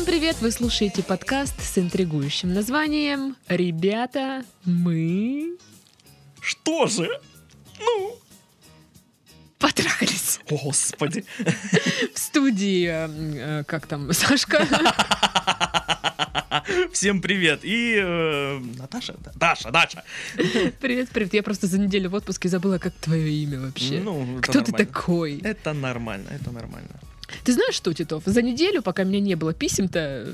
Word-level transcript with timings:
Всем 0.00 0.14
привет! 0.14 0.40
Вы 0.40 0.50
слушаете 0.50 1.02
подкаст 1.02 1.60
с 1.60 1.76
интригующим 1.76 2.54
названием 2.54 3.36
«Ребята, 3.48 4.46
мы...» 4.64 5.58
Что 6.40 6.86
же? 6.86 7.06
Ну, 7.78 8.16
Потрахались 9.58 10.40
о, 10.48 10.56
господи. 10.56 11.26
в 12.14 12.18
студии, 12.18 12.88
э, 12.90 13.62
как 13.64 13.86
там, 13.86 14.10
Сашка? 14.14 14.66
Всем 16.94 17.20
привет. 17.20 17.60
И 17.62 18.00
э, 18.02 18.58
Наташа? 18.78 19.16
Да, 19.22 19.32
Даша, 19.34 19.70
Даша. 19.70 20.02
Привет, 20.80 21.10
привет. 21.10 21.34
Я 21.34 21.42
просто 21.42 21.66
за 21.66 21.78
неделю 21.78 22.08
в 22.08 22.14
отпуске 22.14 22.48
забыла, 22.48 22.78
как 22.78 22.94
твое 22.94 23.30
имя 23.30 23.60
вообще. 23.60 24.00
Ну, 24.00 24.38
Кто 24.40 24.62
ты 24.62 24.72
нормально. 24.72 24.86
такой? 24.86 25.40
Это 25.40 25.74
нормально, 25.74 26.28
это 26.30 26.50
нормально. 26.52 26.88
Ты 27.44 27.52
знаешь 27.52 27.74
что, 27.74 27.92
Титов, 27.92 28.22
за 28.26 28.42
неделю, 28.42 28.82
пока 28.82 29.04
меня 29.04 29.20
не 29.20 29.34
было 29.34 29.52
писем-то, 29.52 29.98
э, 30.26 30.32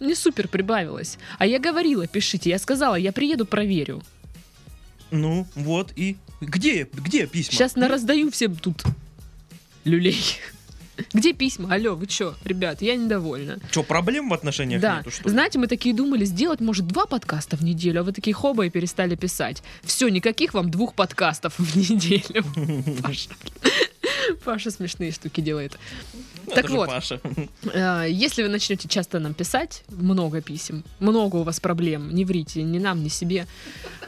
не 0.00 0.14
супер 0.14 0.48
прибавилось. 0.48 1.18
А 1.38 1.46
я 1.46 1.58
говорила, 1.58 2.06
пишите. 2.06 2.50
Я 2.50 2.58
сказала, 2.58 2.94
я 2.94 3.12
приеду, 3.12 3.46
проверю. 3.46 4.02
Ну, 5.10 5.46
вот 5.54 5.92
и... 5.96 6.16
Где, 6.40 6.86
где 6.92 7.26
письма? 7.26 7.52
Сейчас 7.52 7.74
на 7.74 7.88
раздаю 7.88 8.30
всем 8.30 8.54
тут 8.54 8.82
люлей. 9.84 10.18
Где 11.12 11.32
письма? 11.32 11.72
Алло, 11.72 11.94
вы 11.94 12.06
чё, 12.06 12.34
ребят, 12.44 12.82
я 12.82 12.96
недовольна. 12.96 13.58
Что, 13.70 13.82
проблем 13.82 14.28
в 14.28 14.34
отношениях 14.34 14.80
Да, 14.80 14.98
нету, 14.98 15.10
что 15.10 15.24
ли? 15.24 15.30
знаете, 15.30 15.58
мы 15.58 15.66
такие 15.68 15.94
думали 15.94 16.24
сделать, 16.24 16.60
может, 16.60 16.86
два 16.86 17.06
подкаста 17.06 17.56
в 17.56 17.62
неделю, 17.62 18.00
а 18.00 18.02
вы 18.02 18.12
такие 18.12 18.34
хоба 18.34 18.66
и 18.66 18.70
перестали 18.70 19.14
писать. 19.14 19.62
Все, 19.82 20.08
никаких 20.08 20.54
вам 20.54 20.70
двух 20.70 20.94
подкастов 20.94 21.54
в 21.58 21.76
неделю. 21.76 22.44
Паша. 23.02 23.30
Паша 24.44 24.70
смешные 24.70 25.12
штуки 25.12 25.40
делает. 25.40 25.78
Ну, 26.46 26.54
так 26.54 26.64
это 26.64 26.68
же 26.68 26.76
вот. 26.76 26.88
Паша. 26.88 27.20
Э, 27.72 28.06
Если 28.08 28.42
вы 28.42 28.48
начнете 28.48 28.88
часто 28.88 29.18
нам 29.18 29.34
писать, 29.34 29.84
много 29.88 30.40
писем, 30.40 30.84
много 31.00 31.36
у 31.36 31.42
вас 31.42 31.60
проблем, 31.60 32.14
не 32.14 32.24
врите 32.24 32.62
ни 32.62 32.78
нам, 32.78 33.02
ни 33.02 33.08
себе, 33.08 33.46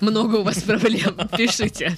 много 0.00 0.36
у 0.36 0.42
вас 0.42 0.62
проблем, 0.66 1.16
пишите. 1.36 1.96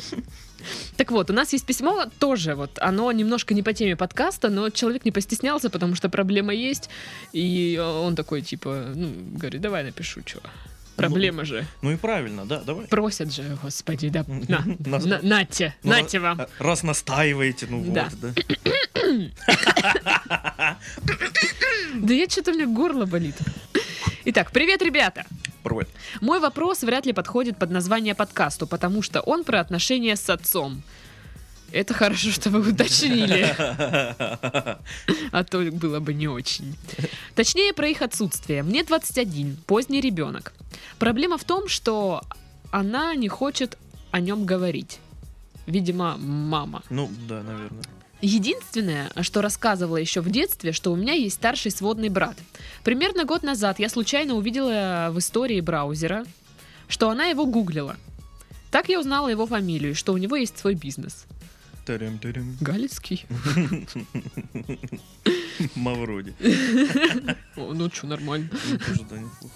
Так 0.96 1.10
вот, 1.10 1.30
у 1.30 1.32
нас 1.32 1.52
есть 1.52 1.66
письмо 1.66 2.06
тоже, 2.18 2.54
вот, 2.54 2.78
оно 2.80 3.10
немножко 3.12 3.54
не 3.54 3.62
по 3.62 3.72
теме 3.72 3.96
подкаста, 3.96 4.48
но 4.48 4.70
человек 4.70 5.04
не 5.04 5.10
постеснялся, 5.10 5.70
потому 5.70 5.96
что 5.96 6.08
проблема 6.08 6.54
есть, 6.54 6.88
и 7.32 7.80
он 7.82 8.14
такой, 8.14 8.42
типа, 8.42 8.92
ну, 8.94 9.12
говорит, 9.38 9.60
давай 9.60 9.82
напишу, 9.84 10.20
что. 10.24 10.40
Проблема 10.96 11.44
же. 11.44 11.66
Ну 11.80 11.90
и 11.92 11.96
правильно, 11.96 12.44
да, 12.44 12.60
давай. 12.60 12.86
Просят 12.86 13.32
же, 13.32 13.58
господи, 13.62 14.08
да, 14.10 14.24
на, 14.26 14.62
Нас- 14.86 15.04
на, 15.04 15.20
нате, 15.22 15.74
Ну, 15.82 15.90
нате 15.90 16.18
вам. 16.20 16.40
а, 16.40 16.48
Раз 16.58 16.82
настаиваете, 16.82 17.66
ну 17.68 17.84
Да. 17.92 18.08
вот, 18.10 18.34
да. 18.34 18.42
Да 21.94 22.14
я 22.14 22.28
что-то 22.28 22.52
у 22.52 22.54
меня 22.54 22.66
горло 22.66 23.04
болит. 23.06 23.34
Итак, 24.24 24.50
привет, 24.52 24.82
ребята! 24.82 25.24
Привет. 25.62 25.88
Мой 26.20 26.40
вопрос 26.40 26.82
вряд 26.82 27.06
ли 27.06 27.12
подходит 27.12 27.56
под 27.56 27.70
название 27.70 28.14
подкасту, 28.14 28.66
потому 28.66 29.02
что 29.02 29.20
он 29.20 29.44
про 29.44 29.60
отношения 29.60 30.16
с 30.16 30.28
отцом. 30.30 30.82
Это 31.72 31.94
хорошо, 31.94 32.30
что 32.30 32.50
вы 32.50 32.70
уточнили, 32.70 33.54
а 35.32 35.44
то 35.44 35.58
было 35.72 36.00
бы 36.00 36.12
не 36.12 36.28
очень. 36.28 36.76
Точнее, 37.34 37.72
про 37.72 37.88
их 37.88 38.02
отсутствие. 38.02 38.62
Мне 38.62 38.84
21, 38.84 39.56
поздний 39.66 40.00
ребенок. 40.00 40.52
Проблема 40.98 41.38
в 41.38 41.44
том, 41.44 41.68
что 41.68 42.22
она 42.70 43.14
не 43.14 43.28
хочет 43.28 43.78
о 44.10 44.20
нем 44.20 44.44
говорить. 44.44 44.98
Видимо, 45.66 46.16
мама. 46.18 46.82
Ну, 46.90 47.10
да, 47.26 47.42
наверное. 47.42 47.82
Единственное, 48.20 49.10
что 49.22 49.40
рассказывала 49.40 49.96
еще 49.96 50.20
в 50.20 50.30
детстве, 50.30 50.72
что 50.72 50.92
у 50.92 50.96
меня 50.96 51.14
есть 51.14 51.36
старший 51.36 51.70
сводный 51.70 52.08
брат. 52.08 52.36
Примерно 52.84 53.24
год 53.24 53.42
назад 53.42 53.78
я 53.78 53.88
случайно 53.88 54.34
увидела 54.34 55.08
в 55.10 55.18
истории 55.18 55.60
браузера, 55.60 56.24
что 56.86 57.10
она 57.10 57.24
его 57.26 57.46
гуглила. 57.46 57.96
Так 58.70 58.88
я 58.88 59.00
узнала 59.00 59.28
его 59.28 59.46
фамилию, 59.46 59.94
что 59.94 60.12
у 60.12 60.18
него 60.18 60.36
есть 60.36 60.58
свой 60.58 60.74
бизнес. 60.74 61.26
Галицкий. 62.60 63.26
Мавроди. 65.74 66.34
Ну 67.56 67.90
что, 67.92 68.06
нормально. 68.06 68.48
Ну. 69.10 69.50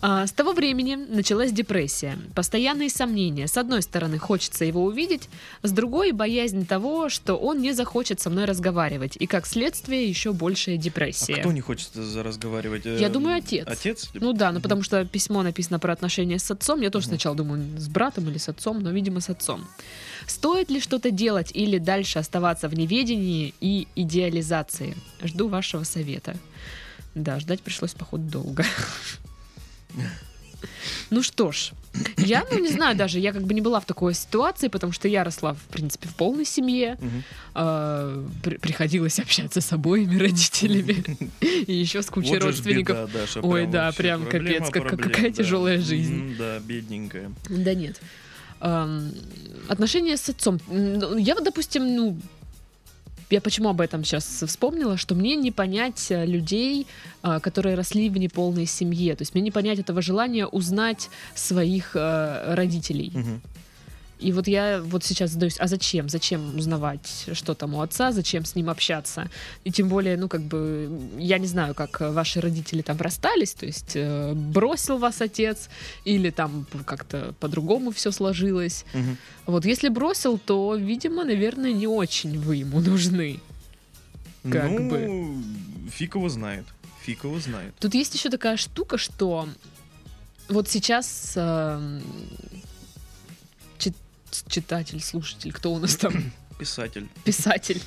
А, 0.00 0.26
с 0.26 0.32
того 0.32 0.52
времени 0.52 0.94
началась 0.94 1.52
депрессия. 1.52 2.16
Постоянные 2.34 2.90
сомнения. 2.90 3.48
С 3.48 3.56
одной 3.56 3.82
стороны, 3.82 4.18
хочется 4.18 4.64
его 4.64 4.84
увидеть, 4.84 5.28
с 5.62 5.72
другой 5.72 6.12
боязнь 6.12 6.66
того, 6.66 7.08
что 7.08 7.34
он 7.36 7.60
не 7.60 7.72
захочет 7.72 8.20
со 8.20 8.30
мной 8.30 8.44
разговаривать. 8.44 9.16
И 9.18 9.26
как 9.26 9.46
следствие, 9.46 10.08
еще 10.08 10.32
большая 10.32 10.76
А 10.76 10.78
депрессия. 10.78 11.36
кто 11.36 11.52
не 11.52 11.60
хочет 11.60 11.90
разговаривать? 11.96 12.84
Я 12.84 13.08
думаю, 13.08 13.38
отец. 13.38 13.66
Отец? 13.66 14.10
Ну 14.14 14.32
да, 14.32 14.52
ну 14.52 14.60
потому 14.60 14.82
что 14.82 15.04
письмо 15.04 15.42
написано 15.42 15.78
про 15.78 15.92
отношения 15.92 16.38
с 16.38 16.50
отцом. 16.50 16.80
Я 16.80 16.90
тоже 16.90 17.06
сначала 17.06 17.34
думаю, 17.36 17.78
с 17.78 17.88
братом 17.88 18.28
или 18.28 18.38
с 18.38 18.48
отцом, 18.48 18.80
но, 18.82 18.90
видимо, 18.90 19.20
с 19.20 19.28
отцом. 19.28 19.66
Стоит 20.26 20.70
ли 20.70 20.80
что-то 20.80 21.10
делать 21.10 21.50
или 21.54 21.78
дальше 21.78 22.18
оставаться 22.18 22.68
в 22.68 22.74
неведении 22.74 23.54
и 23.60 23.88
идеализации? 23.96 24.96
Жду 25.22 25.48
вашего 25.48 25.84
совета. 25.84 26.36
Да, 27.14 27.40
ждать 27.40 27.62
пришлось, 27.62 27.94
походу, 27.94 28.24
долго. 28.24 28.64
Ну 31.10 31.22
что 31.22 31.52
ж, 31.52 31.70
я, 32.18 32.44
ну 32.50 32.58
не 32.58 32.68
знаю 32.68 32.94
даже, 32.96 33.18
я 33.18 33.32
как 33.32 33.42
бы 33.44 33.54
не 33.54 33.60
была 33.62 33.80
в 33.80 33.86
такой 33.86 34.12
ситуации, 34.12 34.68
потому 34.68 34.92
что 34.92 35.08
я 35.08 35.24
росла, 35.24 35.54
в 35.54 35.62
принципе, 35.70 36.06
в 36.08 36.14
полной 36.16 36.44
семье. 36.44 36.98
Мгм. 37.00 37.22
А, 37.54 38.26
при- 38.42 38.56
приходилось 38.58 39.18
общаться 39.18 39.60
с 39.62 39.72
обоими 39.72 40.18
родителями 40.18 41.02
и 41.40 41.72
еще 41.72 42.02
с 42.02 42.06
кучей 42.10 42.30
Вот 42.34 42.42
родственников. 42.42 43.08
беда, 43.08 43.20
Даша, 43.20 43.40
Ой, 43.40 43.66
да, 43.66 43.90
прям 43.92 44.26
проблема 44.26 44.66
капец, 44.66 44.70
как- 44.72 44.88
проблем, 44.88 45.10
какая 45.10 45.30
да. 45.30 45.36
тяжелая 45.36 45.80
жизнь. 45.80 46.36
Да, 46.36 46.58
бедненькая. 46.58 47.32
Да 47.48 47.74
нет. 47.74 47.98
Отношения 49.68 50.16
с 50.16 50.28
отцом. 50.28 50.60
Ну, 50.68 51.16
Я 51.16 51.34
вот, 51.36 51.44
допустим, 51.44 51.86
ну, 51.96 52.18
я 53.30 53.40
почему 53.40 53.68
об 53.68 53.80
этом 53.80 54.04
сейчас 54.04 54.24
вспомнила, 54.46 54.96
что 54.96 55.14
мне 55.14 55.36
не 55.36 55.50
понять 55.50 56.10
э, 56.10 56.24
людей, 56.26 56.86
а, 57.22 57.40
которые 57.40 57.74
росли 57.74 58.08
в 58.08 58.16
неполной 58.16 58.66
семье. 58.66 59.14
То 59.16 59.22
есть 59.22 59.34
мне 59.34 59.42
не 59.42 59.50
понять 59.50 59.78
этого 59.78 60.02
желания 60.02 60.46
узнать 60.46 61.10
своих 61.34 61.92
э, 61.94 62.54
родителей. 62.54 63.12
Мгм. 63.14 63.42
И 64.20 64.32
вот 64.32 64.48
я 64.48 64.80
вот 64.82 65.04
сейчас 65.04 65.30
задаюсь, 65.30 65.56
а 65.60 65.68
зачем? 65.68 66.08
Зачем 66.08 66.58
узнавать, 66.58 67.26
что 67.32 67.54
там 67.54 67.74
у 67.74 67.80
отца, 67.80 68.12
зачем 68.12 68.44
с 68.44 68.56
ним 68.56 68.68
общаться? 68.68 69.30
И 69.64 69.70
тем 69.70 69.88
более, 69.88 70.16
ну, 70.16 70.28
как 70.28 70.42
бы, 70.42 70.90
я 71.18 71.38
не 71.38 71.46
знаю, 71.46 71.74
как 71.74 72.00
э, 72.00 72.10
ваши 72.10 72.40
родители 72.40 72.82
там 72.82 72.96
расстались, 72.98 73.52
то 73.52 73.66
есть 73.66 73.92
э, 73.94 74.32
бросил 74.34 74.98
вас 74.98 75.20
отец, 75.20 75.68
или 76.04 76.30
там 76.30 76.66
как-то 76.84 77.34
по-другому 77.38 77.92
все 77.92 78.10
сложилось. 78.10 78.84
Мгм. 78.92 79.16
Вот 79.46 79.64
если 79.64 79.88
бросил, 79.88 80.38
то, 80.38 80.74
видимо, 80.74 81.24
наверное, 81.24 81.72
не 81.72 81.86
очень 81.86 82.38
вы 82.40 82.56
ему 82.56 82.80
нужны. 82.80 83.40
Как 84.50 84.70
ну, 84.70 84.90
бы. 84.90 85.42
фиг 85.90 86.16
его 86.16 86.28
знает. 86.28 86.64
Фиг 87.02 87.24
его 87.24 87.38
знает. 87.38 87.74
Тут 87.78 87.94
есть 87.94 88.14
еще 88.14 88.30
такая 88.30 88.56
штука, 88.56 88.98
что 88.98 89.48
вот 90.48 90.68
сейчас 90.68 91.34
чит- 91.34 92.02
читатель, 94.48 95.00
слушатель, 95.00 95.52
кто 95.52 95.72
у 95.72 95.78
нас 95.78 95.96
там? 95.96 96.12
Писатель. 96.58 97.06
писатель, 97.24 97.80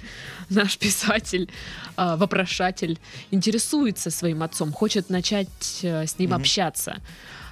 наш 0.50 0.78
писатель, 0.78 1.50
а, 1.98 2.16
вопрошатель, 2.16 3.00
интересуется 3.30 4.10
своим 4.12 4.44
отцом, 4.44 4.72
хочет 4.72 5.10
начать 5.10 5.80
э, 5.84 6.06
с 6.08 6.18
ним 6.18 6.30
Мгм. 6.30 6.40
общаться. 6.40 7.02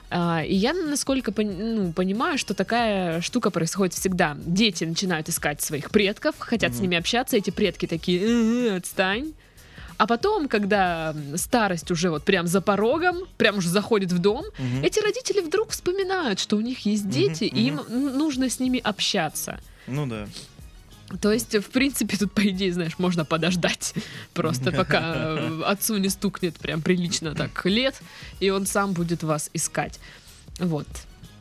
А, 0.10 0.44
И 0.46 0.56
я, 0.56 0.74
насколько 0.74 1.32
пон- 1.32 1.76
ну, 1.76 1.92
понимаю, 1.92 2.38
что 2.38 2.54
такая 2.54 3.20
штука 3.22 3.50
происходит 3.52 3.94
всегда. 3.96 4.38
Дети 4.46 4.86
начинают 4.86 5.28
искать 5.28 5.62
своих 5.62 5.92
предков, 5.92 6.36
хотят 6.40 6.72
с 6.72 6.76
Мгм. 6.76 6.84
ними 6.84 6.98
общаться, 6.98 7.36
эти 7.36 7.50
предки 7.50 7.86
такие, 7.86 8.22
«Э, 8.72 8.78
отстань. 8.78 9.34
А 10.00 10.08
потом, 10.08 10.48
когда 10.48 11.14
старость 11.36 11.92
уже 11.92 12.10
вот 12.10 12.24
прям 12.24 12.48
за 12.48 12.62
порогом, 12.62 13.18
прям 13.38 13.58
уже 13.58 13.68
заходит 13.68 14.14
в 14.14 14.20
дом, 14.20 14.46
Мгм. 14.58 14.82
эти 14.82 15.02
родители 15.02 15.42
вдруг 15.42 15.72
вспоминают, 15.72 16.40
что 16.40 16.56
у 16.56 16.62
них 16.62 16.86
есть 16.86 17.10
дети, 17.10 17.44
и 17.44 17.68
им 17.68 17.82
нужно 17.90 18.50
с 18.50 18.62
ними 18.62 18.80
общаться. 18.80 19.60
Ну 19.88 20.08
да. 20.08 20.26
То 21.22 21.34
есть, 21.34 21.54
в 21.54 21.70
принципе, 21.72 22.16
тут, 22.16 22.32
по 22.32 22.48
идее, 22.48 22.72
знаешь, 22.72 22.98
можно 22.98 23.26
подождать. 23.26 23.94
Просто 24.34 24.72
пока 24.72 25.02
э, 25.38 25.62
отцу 25.66 25.98
не 25.98 26.08
стукнет 26.08 26.56
прям 26.56 26.82
прилично 26.82 27.36
так 27.36 27.66
лет, 27.66 28.02
и 28.40 28.52
он 28.52 28.66
сам 28.66 28.94
будет 28.94 29.24
вас 29.24 29.50
искать. 29.54 30.00
Вот. 30.60 30.88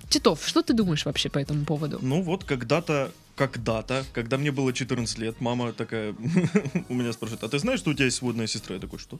Титов, 0.08 0.46
что 0.46 0.62
ты 0.62 0.72
думаешь 0.72 1.04
вообще 1.04 1.28
по 1.28 1.38
этому 1.38 1.64
поводу? 1.64 1.98
Ну 2.00 2.22
вот 2.22 2.44
когда-то, 2.44 3.10
когда-то, 3.36 4.04
когда 4.12 4.38
мне 4.38 4.50
было 4.50 4.72
14 4.72 5.18
лет, 5.18 5.40
мама 5.40 5.72
такая 5.72 6.14
у 6.88 6.94
меня 6.94 7.12
спрашивает, 7.12 7.44
а 7.44 7.48
ты 7.48 7.58
знаешь, 7.58 7.80
что 7.80 7.90
у 7.90 7.94
тебя 7.94 8.06
есть 8.06 8.16
сводная 8.16 8.46
сестра? 8.46 8.74
Я 8.74 8.80
такой, 8.80 8.98
что? 8.98 9.18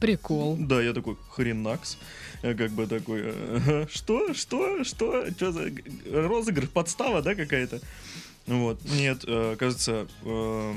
Прикол. 0.00 0.56
Да, 0.58 0.82
я 0.82 0.92
такой, 0.92 1.16
хренакс. 1.30 1.96
Я 2.42 2.54
как 2.54 2.72
бы 2.72 2.86
такой, 2.86 3.30
ага, 3.30 3.88
что, 3.90 4.34
что, 4.34 4.84
что, 4.84 5.30
что 5.30 5.52
за 5.52 5.70
розыгрыш, 6.12 6.68
подстава, 6.68 7.22
да, 7.22 7.34
какая-то? 7.34 7.80
Вот, 8.46 8.84
нет, 8.84 9.24
э, 9.26 9.56
кажется, 9.58 10.06
э, 10.22 10.74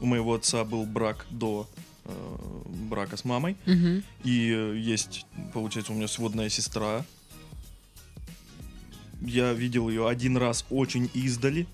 у 0.00 0.06
моего 0.06 0.34
отца 0.34 0.64
был 0.64 0.84
брак 0.84 1.26
до 1.30 1.68
э, 2.04 2.10
брака 2.88 3.16
с 3.16 3.24
мамой. 3.24 3.56
Мгм. 3.66 4.02
И 4.24 4.74
есть, 4.82 5.26
получается, 5.52 5.92
у 5.92 5.94
меня 5.94 6.08
сводная 6.08 6.48
сестра. 6.48 7.04
Я 9.20 9.52
видел 9.52 9.88
ее 9.88 10.08
один 10.08 10.36
раз 10.36 10.64
очень 10.70 11.10
издали. 11.14 11.66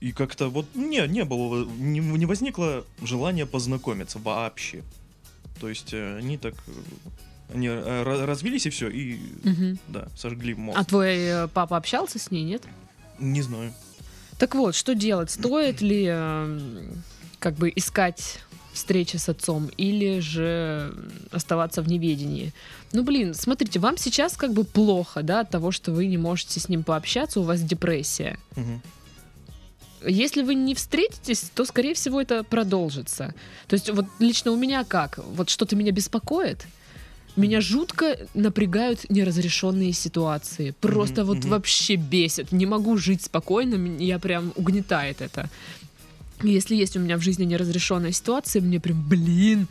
И 0.00 0.12
как-то 0.12 0.48
вот 0.48 0.66
не, 0.74 1.06
не 1.08 1.24
было, 1.24 1.64
не, 1.64 2.00
не 2.00 2.26
возникло 2.26 2.84
желания 3.02 3.46
познакомиться 3.46 4.18
вообще. 4.18 4.82
То 5.60 5.68
есть 5.68 5.92
э, 5.94 6.18
они 6.18 6.36
так, 6.36 6.54
э, 6.66 6.70
они 7.54 7.66
э, 7.68 7.70
ра- 8.04 8.26
развелись 8.26 8.66
и 8.66 8.70
все, 8.70 8.88
и 8.90 9.18
Мгм. 9.42 9.78
да, 9.88 10.08
сожгли 10.14 10.54
мост. 10.54 10.78
А 10.78 10.84
твой 10.84 11.48
папа 11.48 11.78
общался 11.78 12.18
с 12.18 12.30
ней, 12.30 12.44
нет? 12.44 12.62
Не 13.18 13.40
знаю. 13.40 13.72
Так 14.38 14.54
вот, 14.54 14.74
что 14.74 14.94
делать? 14.94 15.30
Стоит 15.30 15.80
ли 15.80 16.04
э, 16.06 16.90
как 17.38 17.54
бы 17.54 17.72
искать 17.74 18.40
встречи 18.76 19.16
с 19.16 19.28
отцом 19.28 19.70
или 19.76 20.20
же 20.20 20.94
оставаться 21.32 21.82
в 21.82 21.88
неведении? 21.88 22.52
Ну, 22.92 23.02
блин, 23.02 23.34
смотрите, 23.34 23.78
вам 23.80 23.98
сейчас 23.98 24.36
как 24.36 24.52
бы 24.52 24.64
плохо, 24.64 25.22
да, 25.22 25.40
от 25.40 25.50
того, 25.50 25.72
что 25.72 25.92
вы 25.92 26.06
не 26.06 26.18
можете 26.18 26.60
с 26.60 26.68
ним 26.68 26.84
пообщаться, 26.84 27.40
у 27.40 27.42
вас 27.42 27.60
депрессия. 27.62 28.38
Мгм. 28.56 28.80
Если 30.06 30.42
вы 30.42 30.54
не 30.54 30.74
встретитесь, 30.74 31.50
то, 31.54 31.64
скорее 31.64 31.94
всего, 31.94 32.20
это 32.20 32.44
продолжится. 32.44 33.34
То 33.66 33.74
есть 33.74 33.90
вот 33.90 34.06
лично 34.20 34.52
у 34.52 34.56
меня 34.56 34.84
как? 34.84 35.18
Вот 35.18 35.50
что-то 35.50 35.74
меня 35.74 35.90
беспокоит. 35.90 36.66
Меня 37.36 37.60
жутко 37.60 38.16
напрягают 38.34 39.10
неразрешенные 39.10 39.92
ситуации. 39.92 40.74
Просто 40.80 41.22
Мгм, 41.22 41.34
вот 41.34 41.44
вообще 41.44 41.96
бесит. 41.96 42.52
Не 42.52 42.66
могу 42.66 42.96
жить 42.96 43.22
спокойно, 43.22 43.74
меня 43.74 44.18
прям 44.18 44.52
угнетает 44.56 45.20
это. 45.20 45.50
Если 46.42 46.76
есть 46.76 46.94
у 46.96 47.00
меня 47.00 47.16
в 47.16 47.22
жизни 47.22 47.44
неразрешенная 47.44 48.12
ситуация, 48.12 48.60
мне 48.60 48.78
прям, 48.78 49.02
блин, 49.08 49.68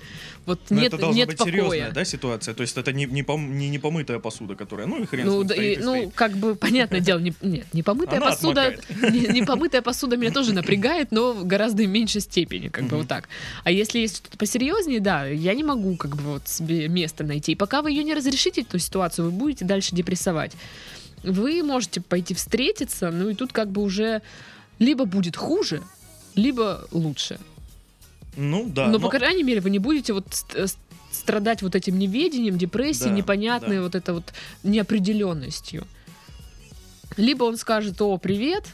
вот 0.48 0.60
Но 0.72 0.78
нет, 0.78 0.88
это 0.88 0.98
должна 0.98 1.16
нет 1.18 1.28
быть 1.28 1.38
покоя. 1.38 1.54
серьезная, 1.54 1.92
да, 1.92 2.06
ситуация. 2.06 2.54
То 2.56 2.62
есть 2.62 2.76
это 2.76 2.92
не, 2.92 3.06
не, 3.06 3.22
пом- 3.22 3.50
не 3.50 3.70
непомытая 3.70 4.18
посуда, 4.18 4.56
которая, 4.56 4.88
ну 4.88 5.04
и 5.04 5.06
хрен 5.06 5.26
с 5.26 5.28
Ну, 5.28 5.38
ним, 5.40 5.48
да, 5.48 5.54
стоит 5.54 5.78
и- 5.80 5.84
ну, 5.84 5.92
стоит. 5.96 6.14
как 6.16 6.38
бы, 6.38 6.56
понятное 6.56 7.02
дело, 7.02 7.20
не, 7.20 7.34
нет, 7.44 7.68
не 7.74 7.84
помытая 7.84 8.18
Она 8.20 8.32
посуда, 8.32 8.76
не, 9.12 9.28
не 9.32 9.44
помытая 9.44 9.84
посуда 9.84 10.18
меня 10.18 10.32
тоже 10.32 10.54
напрягает, 10.54 11.12
но 11.12 11.34
в 11.34 11.46
гораздо 11.46 11.86
меньшей 11.86 12.22
степени, 12.22 12.70
как 12.70 12.86
бы 12.86 12.98
вот 12.98 13.08
так. 13.08 13.30
А 13.64 13.70
если 13.70 14.00
есть 14.00 14.18
что-то 14.18 14.38
посерьезнее, 14.38 15.00
да, 15.00 15.28
я 15.28 15.54
не 15.54 15.64
могу 15.64 15.96
как 15.98 16.16
бы 16.16 16.24
вот 16.24 16.48
себе 16.48 16.88
место 16.88 17.24
найти. 17.24 17.52
И 17.52 17.56
пока 17.56 17.84
вы 17.84 17.92
ее 17.92 18.04
не 18.04 18.16
разрешите, 18.16 18.62
эту 18.62 18.80
ситуацию, 18.80 19.26
вы 19.26 19.32
будете 19.32 19.66
дальше 19.66 19.94
депрессовать. 19.96 20.54
Вы 21.22 21.62
можете 21.62 22.02
пойти 22.02 22.34
встретиться, 22.34 23.12
ну 23.12 23.30
и 23.30 23.36
тут 23.36 23.54
как 23.54 23.70
бы 23.72 23.84
уже 23.84 24.24
либо 24.80 25.06
будет 25.06 25.36
хуже, 25.38 25.82
либо 26.36 26.88
лучше. 26.92 27.40
Ну 28.38 28.68
да. 28.70 28.88
но, 28.88 29.00
по 29.00 29.10
крайней 29.10 29.44
мере, 29.44 29.62
вы 29.62 29.70
не 29.70 29.80
будете 29.80 30.12
вот 30.14 30.26
э, 30.56 30.66
страдать 31.12 31.62
вот 31.62 31.74
этим 31.76 31.98
неведением, 31.98 32.58
депрессией, 32.58 33.12
Да, 33.12 33.16
непонятной 33.16 33.78
да. 33.78 33.82
вот 33.84 33.96
это 33.96 34.14
вот 34.14 34.34
неопределенностью. 34.64 35.88
Либо 37.18 37.46
он 37.46 37.56
скажет, 37.58 38.02
о, 38.02 38.18
привет, 38.18 38.66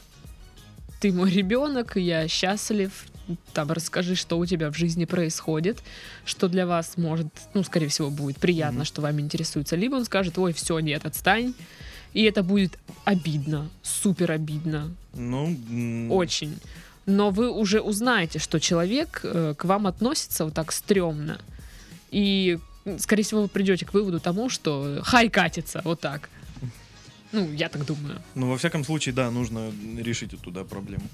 ты 1.00 1.12
мой 1.12 1.30
ребенок, 1.30 1.96
я 1.96 2.26
счастлив, 2.26 3.04
там 3.52 3.70
расскажи, 3.70 4.16
что 4.16 4.36
у 4.36 4.46
тебя 4.46 4.70
в 4.72 4.76
жизни 4.76 5.04
происходит, 5.04 5.78
что 6.24 6.48
для 6.48 6.66
вас 6.66 6.96
может, 6.96 7.28
ну, 7.54 7.62
скорее 7.62 7.86
всего, 7.86 8.10
будет 8.10 8.38
приятно, 8.38 8.78
Мгм. 8.80 8.84
что 8.84 9.00
вами 9.00 9.22
интересуется. 9.22 9.76
Либо 9.76 9.94
он 9.94 10.04
скажет, 10.04 10.36
ой, 10.38 10.52
все, 10.52 10.80
нет, 10.80 11.06
отстань. 11.06 11.54
И 12.14 12.24
это 12.24 12.42
будет 12.42 12.78
обидно, 13.04 13.70
супер 13.82 14.32
обидно, 14.32 14.90
Ну, 15.14 15.56
очень. 16.10 16.58
Но 17.06 17.30
вы 17.30 17.50
уже 17.50 17.80
узнаете, 17.80 18.38
что 18.38 18.60
человек 18.60 19.20
э, 19.24 19.54
к 19.56 19.64
вам 19.64 19.86
относится 19.86 20.44
вот 20.44 20.54
так 20.54 20.72
стрёмно. 20.72 21.40
И, 22.10 22.58
скорее 22.98 23.22
всего, 23.22 23.42
вы 23.42 23.48
придете 23.48 23.84
к 23.86 23.94
выводу 23.94 24.20
тому, 24.20 24.48
что 24.48 25.00
хай 25.02 25.28
катится, 25.28 25.80
вот 25.84 26.00
так. 26.00 26.28
Ну, 27.32 27.50
я 27.52 27.68
так 27.68 27.84
думаю. 27.86 28.20
Ну, 28.34 28.50
во 28.50 28.56
всяком 28.56 28.84
случае, 28.84 29.14
да, 29.14 29.30
нужно 29.30 29.72
решить 29.96 30.34
эту 30.34 30.50
да, 30.50 30.64
проблему. 30.64 31.04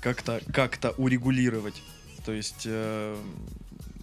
Как-то 0.00 0.40
как 0.52 0.78
урегулировать. 0.96 1.82
То 2.24 2.32
есть 2.32 2.62
э, 2.64 3.16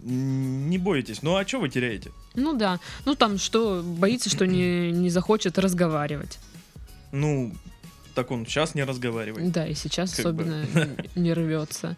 не 0.06 0.78
бойтесь. 0.78 1.24
Ну, 1.24 1.36
а 1.36 1.46
что 1.46 1.60
вы 1.60 1.70
теряете? 1.70 2.12
Ну 2.36 2.54
да. 2.54 2.80
Ну 3.06 3.16
там 3.16 3.38
что, 3.38 3.82
боится, 3.84 4.30
что 4.30 4.46
не, 4.46 4.92
не 4.92 5.10
захочет 5.10 5.58
разговаривать. 5.58 6.40
Ну, 7.12 7.54
так 8.16 8.32
он 8.32 8.46
сейчас 8.46 8.74
не 8.76 8.84
разговаривает. 8.84 9.52
Да, 9.52 9.68
и 9.68 9.74
сейчас 9.76 10.16
Как 10.16 10.34
бы. 10.34 10.44
особенно 10.44 10.66
не- 11.16 11.22
не 11.22 11.34
рвется. 11.34 11.96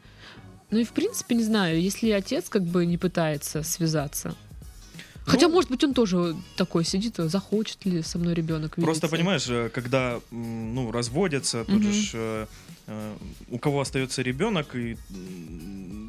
Ну 0.72 0.80
и 0.80 0.84
в 0.84 0.90
принципе, 0.92 1.36
не 1.36 1.44
знаю, 1.44 1.81
если 1.81 2.10
отец 2.12 2.50
как 2.50 2.64
бы 2.64 2.86
не 2.86 2.98
пытается 2.98 3.64
связаться. 3.64 4.36
Хотя, 5.25 5.48
Ну, 5.48 5.56
может 5.56 5.69
быть, 5.69 5.84
он 5.84 5.94
тоже 5.94 6.36
такой 6.56 6.86
сидит, 6.86 7.16
захочет 7.18 7.86
ли 7.86 8.02
со 8.02 8.18
мной 8.18 8.34
ребенок 8.34 8.78
видеться. 8.78 8.81
Просто 9.00 9.08
понимаешь, 9.10 9.46
э, 9.50 9.69
когда 9.74 10.19
ну, 10.31 10.90
разводятся, 10.92 11.66
тут 11.66 11.84
Мгм. 11.84 11.92
же 11.92 12.18
э, 12.18 12.46
э, 12.88 13.14
у 13.50 13.60
кого 13.60 13.81
остается 13.81 14.22
ребенок, 14.22 14.74
и 14.75 14.98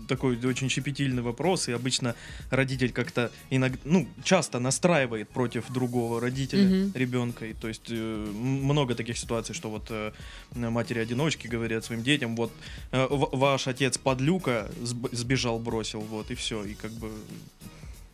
такой 0.08 0.36
очень 0.44 0.68
щепетильный 0.68 1.22
вопрос, 1.22 1.68
и 1.68 1.72
обычно 1.72 2.14
родитель 2.50 2.90
как-то 2.92 3.30
иногда, 3.50 3.78
ну, 3.84 4.08
часто 4.24 4.58
настраивает 4.58 5.28
против 5.28 5.70
другого 5.70 6.20
родителя 6.20 6.64
Мгм. 6.64 6.92
ребенка. 6.94 7.46
И, 7.46 7.52
то 7.54 7.68
есть 7.68 7.90
э, 7.90 8.32
много 8.32 8.94
таких 8.94 9.18
ситуаций, 9.18 9.54
что 9.54 9.70
вот 9.70 9.86
э, 9.90 10.12
матери-одиночки 10.54 11.46
говорят 11.46 11.84
своим 11.84 12.02
детям, 12.02 12.34
вот 12.36 12.50
э, 12.92 13.06
ваш 13.10 13.68
отец 13.68 13.98
подлюка 13.98 14.68
сб- 14.82 15.14
сбежал, 15.14 15.58
бросил, 15.58 16.00
вот, 16.00 16.30
и 16.30 16.34
все. 16.34 16.64
И 16.64 16.74
как 16.74 16.90
бы... 16.92 17.10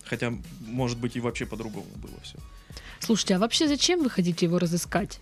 Хотя, 0.05 0.33
может 0.61 0.99
быть, 0.99 1.17
и 1.17 1.21
вообще 1.21 1.47
по-другому 1.47 1.87
было 2.03 2.21
все. 2.23 2.37
Слушайте, 3.01 3.37
а 3.37 3.39
вообще 3.39 3.69
зачем 3.69 4.03
вы 4.03 4.11
хотите 4.11 4.47
его 4.47 4.59
разыскать? 4.59 5.21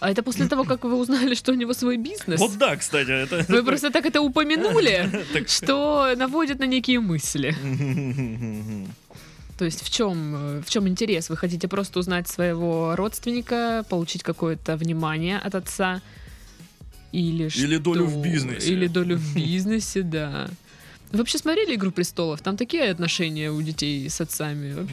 А 0.00 0.10
это 0.10 0.22
после 0.22 0.48
того, 0.48 0.64
как 0.64 0.84
вы 0.84 0.96
узнали, 0.96 1.34
что 1.34 1.52
у 1.52 1.54
него 1.54 1.74
свой 1.74 1.98
бизнес? 1.98 2.40
Вот 2.40 2.56
да, 2.56 2.76
кстати, 2.76 3.10
это... 3.10 3.44
Вы 3.48 3.62
просто 3.62 3.90
так 3.90 4.06
это 4.06 4.22
упомянули, 4.22 5.10
что 5.46 6.14
наводит 6.16 6.58
на 6.58 6.64
некие 6.64 7.00
мысли. 7.00 7.54
То 9.58 9.66
есть 9.66 9.82
в 9.82 9.90
чем, 9.90 10.34
э, 10.34 10.62
в 10.62 10.70
чем 10.70 10.88
интерес? 10.88 11.28
Вы 11.28 11.36
хотите 11.36 11.68
просто 11.68 11.98
узнать 11.98 12.28
своего 12.28 12.96
родственника, 12.96 13.84
получить 13.90 14.22
какое-то 14.22 14.78
внимание 14.78 15.38
от 15.38 15.54
отца? 15.54 16.00
Или, 17.12 17.50
Или 17.54 17.76
долю 17.76 18.06
в 18.06 18.10
что? 18.10 18.22
бизнесе. 18.22 18.72
Или 18.72 18.86
долю 18.86 19.16
в 19.18 19.34
бизнесе, 19.34 20.00
да. 20.00 20.48
Вы 21.12 21.18
вообще 21.18 21.36
смотрели 21.36 21.74
«Игру 21.74 21.90
престолов»? 21.90 22.40
Там 22.40 22.56
такие 22.56 22.90
отношения 22.90 23.50
у 23.50 23.60
детей 23.60 24.08
с 24.08 24.18
отцами. 24.22 24.88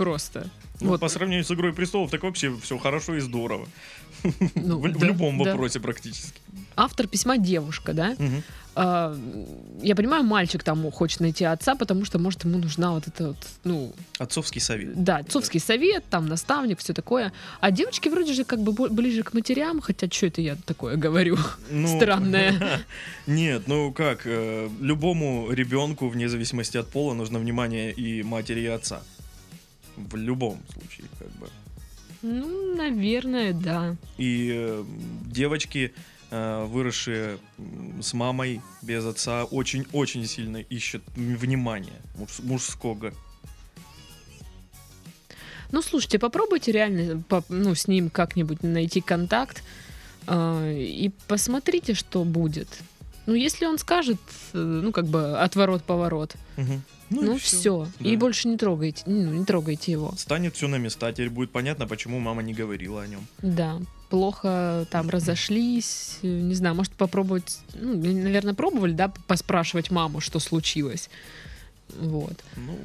Просто. 0.00 0.46
Ну, 0.80 0.88
Вот. 0.88 1.00
По 1.00 1.08
сравнению 1.08 1.44
с 1.44 1.50
Игрой 1.50 1.74
престолов, 1.74 2.10
так 2.10 2.22
вообще 2.22 2.56
все 2.62 2.78
хорошо 2.78 3.16
и 3.16 3.20
здорово. 3.20 3.68
Ну, 4.54 4.78
в, 4.78 4.88
в 4.88 4.98
да, 4.98 5.06
любом 5.06 5.36
да. 5.42 5.50
вопросе 5.50 5.78
практически. 5.78 6.40
Автор 6.74 7.06
письма 7.06 7.36
девушка, 7.36 7.92
да? 7.92 8.16
Мгм. 8.18 8.42
А, 8.74 9.14
я 9.82 9.94
понимаю, 9.94 10.24
мальчик 10.24 10.62
там 10.62 10.90
хочет 10.90 11.20
найти 11.20 11.44
отца, 11.44 11.74
потому 11.74 12.06
что, 12.06 12.18
может, 12.18 12.44
ему 12.44 12.56
нужна 12.56 12.92
вот 12.92 13.08
эта 13.08 13.28
вот, 13.28 13.36
ну, 13.64 13.92
Отцовский 14.18 14.60
совет. 14.62 15.04
да, 15.04 15.18
отцовский 15.18 15.60
совет, 15.60 16.04
там, 16.08 16.28
наставник, 16.28 16.78
все 16.78 16.94
такое. 16.94 17.30
А 17.60 17.70
девочки 17.70 18.08
вроде 18.08 18.32
же 18.32 18.44
как 18.44 18.60
бы 18.60 18.72
ближе 18.88 19.22
к 19.22 19.34
матерям, 19.34 19.82
хотя 19.82 20.08
что 20.10 20.26
это 20.26 20.40
я 20.40 20.56
такое 20.64 20.96
говорю? 20.96 21.36
Ну, 21.70 21.94
Странное. 21.94 22.80
Нет, 23.26 23.64
ну 23.66 23.92
как, 23.92 24.22
э, 24.24 24.70
любому 24.80 25.50
ребенку, 25.50 26.08
вне 26.08 26.30
зависимости 26.30 26.78
от 26.78 26.88
пола, 26.88 27.12
нужно 27.12 27.38
внимание 27.38 27.92
и 27.92 28.22
матери, 28.22 28.60
и 28.60 28.66
отца. 28.66 29.02
В 30.08 30.16
любом 30.16 30.60
случае, 30.72 31.06
как 31.18 31.28
бы. 31.32 31.48
Ну, 32.22 32.76
наверное, 32.76 33.52
да. 33.52 33.96
И 34.18 34.50
э, 34.54 34.84
девочки, 35.26 35.92
э, 36.30 36.64
выросшие 36.66 37.38
с 38.02 38.12
мамой 38.14 38.60
без 38.82 39.04
отца, 39.06 39.44
очень-очень 39.44 40.26
сильно 40.26 40.58
ищут 40.58 41.02
м, 41.16 41.36
внимания 41.36 42.00
муж- 42.18 42.40
мужского. 42.42 43.12
Ну, 45.72 45.82
слушайте, 45.82 46.18
попробуйте 46.18 46.72
реально 46.72 47.22
по- 47.28 47.44
ну, 47.48 47.74
с 47.74 47.86
ним 47.88 48.10
как-нибудь 48.10 48.62
найти 48.62 49.00
контакт 49.00 49.62
а, 50.26 50.68
и 50.72 51.10
посмотрите, 51.28 51.94
что 51.94 52.24
будет. 52.24 52.68
Ну, 53.30 53.36
если 53.36 53.64
он 53.64 53.78
скажет, 53.78 54.18
э, 54.54 54.58
ну, 54.58 54.90
как 54.90 55.06
бы 55.06 55.38
отворот-поворот, 55.38 56.34
Мгм. 56.56 56.82
ну, 57.10 57.36
и 57.36 57.38
все. 57.38 57.86
Да. 58.00 58.08
И 58.08 58.16
больше 58.16 58.48
не 58.48 58.56
трогайте, 58.56 59.04
ну, 59.06 59.32
не 59.34 59.44
трогайте 59.44 59.92
его. 59.92 60.12
Станет 60.16 60.56
все 60.56 60.66
на 60.66 60.78
места, 60.78 61.12
теперь 61.12 61.30
будет 61.30 61.52
понятно, 61.52 61.86
почему 61.86 62.18
мама 62.18 62.42
не 62.42 62.54
говорила 62.54 63.02
о 63.02 63.06
нем. 63.06 63.24
Да, 63.40 63.78
плохо 64.08 64.84
там 64.90 65.10
разошлись, 65.10 66.18
э, 66.22 66.26
не 66.26 66.54
знаю, 66.56 66.74
может 66.74 66.92
попробовать, 66.94 67.60
ну, 67.74 67.94
наверное, 67.94 68.54
пробовали, 68.54 68.94
да, 68.94 69.12
поспрашивать 69.28 69.92
маму, 69.92 70.20
что 70.20 70.40
случилось. 70.40 71.08
Вот. 72.00 72.34
Ну, 72.56 72.76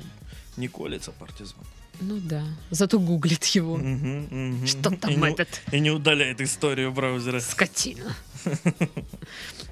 не 0.58 0.68
колется 0.68 1.12
партизан. 1.12 1.58
Ну 2.02 2.18
да. 2.24 2.44
Зато 2.72 3.00
гуглит 3.00 3.44
его. 3.46 3.78
Мгм, 3.78 4.28
мгм. 4.30 4.68
Что 4.68 4.90
И 4.94 4.96
там 4.98 5.12
не- 5.22 5.30
этот 5.32 5.48
И 5.72 5.80
не 5.80 5.92
удаляет 5.92 6.42
историю 6.42 6.92
браузера. 6.92 7.40
скотина? 7.40 8.16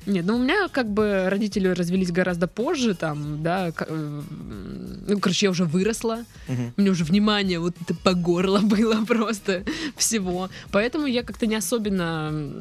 Нет, 0.05 0.25
ну 0.25 0.35
у 0.35 0.39
меня 0.39 0.67
как 0.67 0.89
бы 0.91 1.27
родители 1.29 1.67
развелись 1.69 2.11
гораздо 2.11 2.47
позже, 2.47 2.93
там, 2.93 3.41
да, 3.41 3.71
э, 3.87 4.21
ну, 5.07 5.19
короче, 5.19 5.45
я 5.45 5.49
уже 5.51 5.63
выросла, 5.63 6.25
Мгм. 6.49 6.73
у 6.75 6.81
меня 6.81 6.91
уже 6.91 7.05
внимание 7.05 7.59
вот 7.59 7.75
это 7.81 7.93
по 7.95 8.13
горло 8.13 8.59
было 8.63 9.05
просто 9.05 9.63
всего. 9.95 10.49
Поэтому 10.71 11.05
я 11.07 11.23
как-то 11.23 11.45
не 11.45 11.55
особенно 11.55 12.51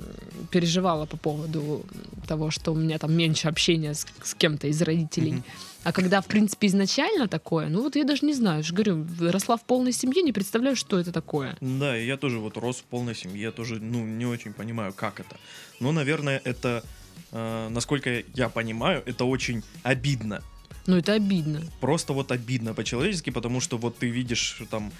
переживала 0.50 1.06
по 1.06 1.16
поводу 1.16 1.84
того, 2.28 2.50
что 2.50 2.72
у 2.72 2.76
меня 2.76 2.98
там 2.98 3.12
меньше 3.12 3.48
общения 3.48 3.94
с, 3.94 4.06
с 4.22 4.34
кем-то 4.34 4.68
из 4.68 4.80
родителей. 4.82 5.32
Мгм. 5.32 5.44
А 5.84 5.92
когда, 5.92 6.20
в 6.20 6.26
принципе, 6.26 6.68
изначально 6.68 7.26
такое, 7.26 7.68
ну 7.68 7.82
вот 7.82 7.96
я 7.96 8.04
даже 8.04 8.24
не 8.24 8.34
знаю, 8.34 8.58
я 8.58 8.62
же 8.62 8.72
говорю, 8.72 9.06
росла 9.20 9.56
в 9.56 9.64
полной 9.64 9.92
семье, 9.92 10.22
не 10.22 10.32
представляю, 10.32 10.76
что 10.76 10.98
это 10.98 11.12
такое. 11.12 11.56
Да, 11.60 11.96
я 11.96 12.16
тоже 12.16 12.38
вот 12.38 12.56
рос 12.56 12.78
в 12.78 12.84
полной 12.84 13.14
семье, 13.14 13.50
тоже, 13.50 13.80
ну, 13.80 14.04
не 14.04 14.26
очень 14.26 14.52
понимаю, 14.52 14.92
как 14.92 15.18
это. 15.18 15.36
Но, 15.80 15.90
наверное, 15.90 16.40
это, 16.44 16.84
э, 17.32 17.68
насколько 17.68 18.22
я 18.34 18.48
понимаю, 18.48 19.02
это 19.06 19.24
очень 19.24 19.62
обидно. 19.82 20.42
Ну 20.86 20.96
это 20.96 21.12
обидно. 21.12 21.62
Просто 21.80 22.12
вот 22.12 22.32
обидно 22.32 22.74
по-человечески, 22.74 23.30
потому 23.30 23.60
что 23.60 23.78
вот 23.78 23.98
ты 23.98 24.08
видишь, 24.08 24.60
там, 24.70 24.92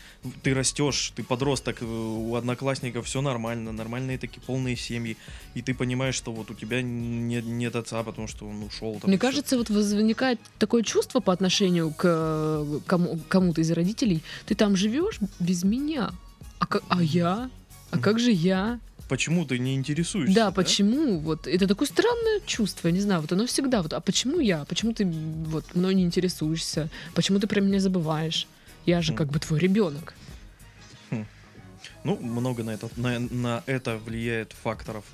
ты 0.43 0.55
растешь, 0.55 1.13
ты 1.17 1.25
подросток, 1.25 1.83
э, 1.83 1.85
у 1.85 2.37
одноклассников 2.37 3.07
все 3.07 3.21
нормально, 3.21 3.73
нормальные 3.73 4.19
такие 4.19 4.41
полные 4.47 4.77
семьи, 4.77 5.17
и 5.55 5.63
ты 5.63 5.75
понимаешь, 5.75 6.15
что 6.15 6.33
вот 6.33 6.51
у 6.51 6.55
тебя 6.55 6.83
нет, 6.83 7.45
нет 7.45 7.75
отца, 7.75 8.03
потому 8.05 8.29
что 8.29 8.47
он 8.47 8.63
ушел. 8.63 8.99
там, 9.01 9.11
Мне 9.11 9.19
кажется, 9.19 9.57
вот 9.59 9.71
возникает 9.71 10.39
такое 10.59 10.83
чувство 10.85 11.21
по 11.21 11.33
отношению 11.33 11.91
к 11.93 12.03
э, 12.05 12.81
кому- 12.87 13.19
кому-то 13.29 13.61
из 13.61 13.71
родителей. 13.73 14.23
Ты 14.47 14.55
там 14.55 14.77
живешь 14.77 15.19
без 15.41 15.65
меня. 15.65 16.11
А, 16.61 16.67
а 16.89 17.03
я? 17.03 17.51
А 17.91 17.99
как 17.99 18.21
же 18.21 18.31
я? 18.31 18.79
Почему 19.09 19.45
ты 19.45 19.59
не 19.59 19.75
интересуешься? 19.75 20.35
Да, 20.35 20.51
почему? 20.51 21.19
Вот 21.19 21.47
это 21.47 21.67
такое 21.67 21.87
странное 21.87 22.41
чувство, 22.47 22.89
я 22.89 22.95
не 22.95 23.01
знаю, 23.01 23.21
вот 23.21 23.33
оно 23.33 23.47
всегда 23.47 23.83
вот. 23.83 23.93
А 23.93 24.01
почему 24.01 24.41
я? 24.41 24.65
Почему 24.65 24.93
ты 24.93 25.05
вот 25.05 25.75
мной 25.75 25.95
не 25.95 26.03
интересуешься? 26.03 26.89
Почему 27.15 27.39
ты 27.39 27.47
про 27.47 27.61
меня 27.61 27.81
забываешь? 27.81 28.47
Я 28.87 29.03
же 29.03 29.13
М. 29.13 29.19
как 29.19 29.29
бы 29.29 29.39
твой 29.39 29.59
ребенок. 29.61 30.15
Ну, 32.05 32.17
много 32.17 32.65
на 32.65 32.71
это, 32.71 32.89
на, 32.97 33.19
на 33.19 33.63
это 33.67 33.97
влияет 33.97 34.53
факторов. 34.53 35.05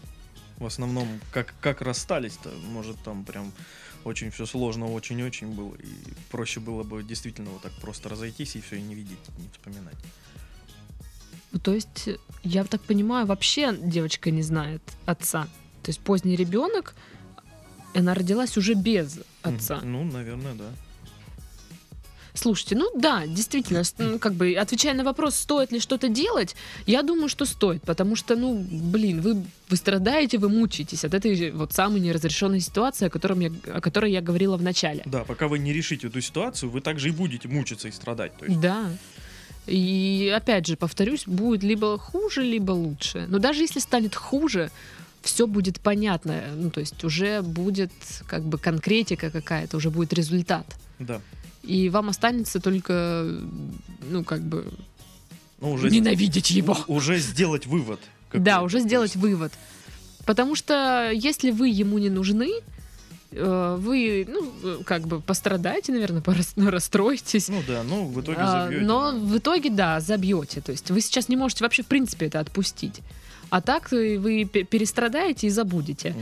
В 0.58 0.66
основном, 0.66 1.06
как, 1.32 1.54
как 1.60 1.82
расстались-то, 1.82 2.50
может, 2.72 2.96
там 3.04 3.24
прям 3.24 3.52
очень 4.04 4.30
все 4.30 4.46
сложно, 4.46 4.90
очень-очень 4.92 5.48
было. 5.54 5.74
И 5.76 5.88
проще 6.30 6.60
было 6.60 6.82
бы 6.82 7.02
действительно 7.02 7.50
вот 7.50 7.62
так 7.62 7.72
просто 7.80 8.08
разойтись 8.08 8.56
и 8.56 8.60
все, 8.60 8.76
и 8.76 8.82
не 8.82 8.94
видеть, 8.94 9.18
не 9.38 9.48
вспоминать. 9.52 9.96
Ну, 11.52 11.58
то 11.58 11.72
есть, 11.72 12.08
я 12.42 12.64
так 12.64 12.82
понимаю, 12.82 13.26
вообще 13.26 13.76
девочка 13.76 14.30
не 14.30 14.42
знает 14.42 14.82
отца. 15.06 15.44
То 15.82 15.90
есть 15.90 16.00
поздний 16.00 16.36
ребенок, 16.36 16.94
она 17.94 18.14
родилась 18.14 18.56
уже 18.56 18.74
без 18.74 19.20
отца. 19.42 19.80
Ну, 19.82 20.04
наверное, 20.04 20.54
да. 20.54 20.66
Слушайте, 22.34 22.76
ну 22.76 22.88
да, 22.94 23.26
действительно, 23.26 23.82
как 24.20 24.34
бы 24.34 24.54
отвечая 24.54 24.94
на 24.94 25.02
вопрос, 25.02 25.34
стоит 25.34 25.72
ли 25.72 25.80
что-то 25.80 26.08
делать, 26.08 26.54
я 26.86 27.02
думаю, 27.02 27.28
что 27.28 27.44
стоит, 27.44 27.82
потому 27.82 28.14
что, 28.14 28.36
ну, 28.36 28.64
блин, 28.70 29.20
вы, 29.20 29.42
вы 29.68 29.76
страдаете, 29.76 30.38
вы 30.38 30.48
мучаетесь 30.48 31.04
от 31.04 31.14
этой 31.14 31.50
вот 31.50 31.72
самой 31.72 32.00
неразрешенной 32.00 32.60
ситуации, 32.60 33.06
о, 33.06 33.10
котором 33.10 33.40
я, 33.40 33.50
о 33.74 33.80
которой 33.80 34.12
я 34.12 34.20
говорила 34.20 34.56
в 34.56 34.62
начале. 34.62 35.02
Да, 35.04 35.24
пока 35.24 35.48
вы 35.48 35.58
не 35.58 35.72
решите 35.72 36.06
эту 36.06 36.20
ситуацию, 36.20 36.70
вы 36.70 36.80
также 36.80 37.08
и 37.08 37.10
будете 37.10 37.48
мучиться 37.48 37.88
и 37.88 37.90
страдать. 37.90 38.36
То 38.38 38.44
есть, 38.44 38.60
Да. 38.60 38.88
И 39.68 40.32
опять 40.34 40.66
же, 40.66 40.76
повторюсь, 40.76 41.24
будет 41.26 41.62
либо 41.62 41.98
хуже, 41.98 42.42
либо 42.42 42.72
лучше. 42.72 43.26
Но 43.28 43.38
даже 43.38 43.62
если 43.62 43.80
станет 43.80 44.14
хуже, 44.14 44.70
все 45.22 45.46
будет 45.46 45.80
понятно. 45.80 46.42
Ну, 46.56 46.70
то 46.70 46.80
есть 46.80 47.04
уже 47.04 47.42
будет 47.42 47.92
как 48.26 48.42
бы 48.44 48.58
конкретика 48.58 49.30
какая-то, 49.30 49.76
уже 49.76 49.90
будет 49.90 50.12
результат. 50.12 50.66
да. 50.98 51.20
И 51.64 51.90
вам 51.90 52.08
останется 52.08 52.60
только, 52.60 53.26
ну, 54.10 54.24
как 54.24 54.40
бы, 54.42 54.72
Ну, 55.60 55.72
уже, 55.72 55.90
ненавидеть 55.90 56.50
его. 56.50 56.76
у- 56.86 56.94
уже 56.94 57.18
сделать 57.18 57.66
вывод. 57.66 58.00
Да, 58.32 58.62
уже 58.62 58.80
сделать 58.80 59.16
вывод. 59.16 59.52
Потому 60.24 60.54
что 60.54 61.10
если 61.12 61.50
вы 61.50 61.68
ему 61.68 61.98
не 61.98 62.08
нужны, 62.10 62.48
вы, 63.30 64.26
ну, 64.28 64.52
э, 64.62 64.78
как 64.84 65.06
бы 65.06 65.20
пострадаете, 65.20 65.92
наверное, 65.92 66.22
ну, 66.56 66.70
расстроитесь. 66.70 67.48
Ну 67.48 67.62
да, 67.66 67.82
ну 67.82 68.06
в 68.06 68.20
итоге 68.20 68.38
А, 68.40 68.64
забьете. 68.64 68.84
Но 68.86 69.12
да. 69.12 69.18
в 69.18 69.36
итоге, 69.38 69.70
да, 69.70 70.00
забьете. 70.00 70.60
То 70.60 70.72
есть 70.72 70.90
вы 70.90 71.00
сейчас 71.00 71.28
не 71.28 71.36
можете 71.36 71.64
вообще, 71.64 71.82
в 71.82 71.86
принципе, 71.86 72.26
это 72.26 72.40
отпустить. 72.40 73.00
А 73.50 73.60
так 73.60 73.92
э, 73.92 74.18
вы 74.18 74.44
пе- 74.44 74.64
перестрадаете 74.64 75.46
и 75.46 75.50
забудете. 75.50 76.14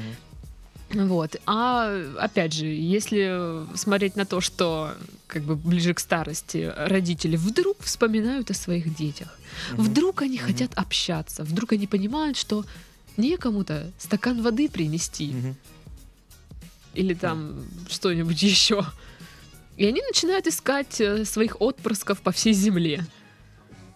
Мгм. 0.90 1.08
Вот. 1.08 1.36
А 1.46 1.90
опять 2.18 2.52
же, 2.52 2.66
если 2.66 3.66
смотреть 3.76 4.14
на 4.16 4.24
то, 4.24 4.40
что 4.40 4.92
как 5.26 5.42
бы 5.42 5.56
ближе 5.56 5.94
к 5.94 5.98
старости 6.00 6.72
родители 6.76 7.36
вдруг 7.36 7.76
вспоминают 7.80 8.50
о 8.50 8.54
своих 8.54 8.94
детях, 8.96 9.28
Мгм. 9.72 9.82
вдруг 9.84 10.22
они 10.22 10.36
Мгм. 10.38 10.46
хотят 10.46 10.70
общаться, 10.74 11.42
вдруг 11.44 11.72
они 11.72 11.86
понимают, 11.86 12.36
что 12.36 12.64
некому-то 13.16 13.90
стакан 13.98 14.42
воды 14.42 14.68
принести 14.68 15.28
Мгм. 15.32 15.56
Или 16.96 17.14
там 17.14 17.64
что-нибудь 17.88 18.42
еще. 18.42 18.84
И 19.76 19.86
они 19.86 20.00
начинают 20.02 20.46
искать 20.46 21.00
э, 21.00 21.24
своих 21.24 21.60
отпрысков 21.60 22.20
по 22.22 22.32
всей 22.32 22.54
земле. 22.54 23.04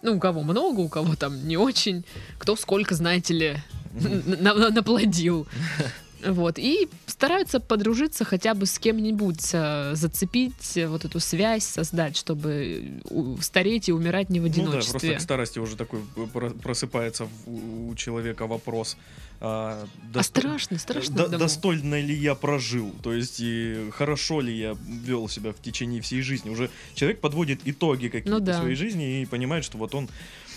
Ну, 0.03 0.17
у 0.17 0.19
кого 0.19 0.43
много, 0.43 0.79
у 0.79 0.89
кого 0.89 1.15
там 1.15 1.47
не 1.47 1.57
очень, 1.57 2.05
кто 2.37 2.55
сколько, 2.55 2.95
знаете 2.95 3.33
ли, 3.33 3.57
наплодил. 3.93 5.47
Вот. 6.25 6.57
И 6.59 6.87
стараются 7.07 7.59
подружиться 7.59 8.23
хотя 8.25 8.53
бы 8.53 8.65
с 8.65 8.77
кем-нибудь, 8.79 9.49
э, 9.53 9.91
зацепить 9.95 10.77
э, 10.77 10.87
вот 10.87 11.05
эту 11.05 11.19
связь, 11.19 11.63
создать, 11.65 12.15
чтобы 12.17 13.01
у- 13.09 13.37
стареть 13.41 13.89
и 13.89 13.91
умирать 13.93 14.29
не 14.29 14.39
в 14.39 14.43
Ну 14.43 14.49
да, 14.49 14.53
одиночестве. 14.53 14.91
просто 14.99 15.15
к 15.15 15.21
старости 15.21 15.59
уже 15.59 15.75
такой 15.75 16.01
про- 16.33 16.49
просыпается 16.51 17.27
у 17.45 17.93
человека 17.95 18.47
вопрос. 18.47 18.97
А, 19.43 19.83
а 19.83 19.87
досто- 20.13 20.23
страшно, 20.23 20.77
страшно. 20.77 21.15
до- 21.15 21.37
достойно 21.37 21.99
ли 21.99 22.13
я 22.13 22.35
прожил, 22.35 22.93
то 23.01 23.11
есть 23.11 23.37
и 23.39 23.89
хорошо 23.91 24.39
ли 24.39 24.55
я 24.55 24.77
вел 24.87 25.27
себя 25.29 25.51
в 25.51 25.59
течение 25.61 25.99
всей 26.01 26.21
жизни. 26.21 26.49
Уже 26.51 26.69
человек 26.93 27.19
подводит 27.21 27.61
итоги 27.65 28.07
какие-то 28.07 28.29
Ну 28.29 28.39
да. 28.39 28.59
своей 28.59 28.75
жизни 28.75 29.21
и 29.21 29.25
понимает, 29.25 29.63
что 29.65 29.79
вот 29.79 29.95
он 29.95 30.05
э, 30.05 30.09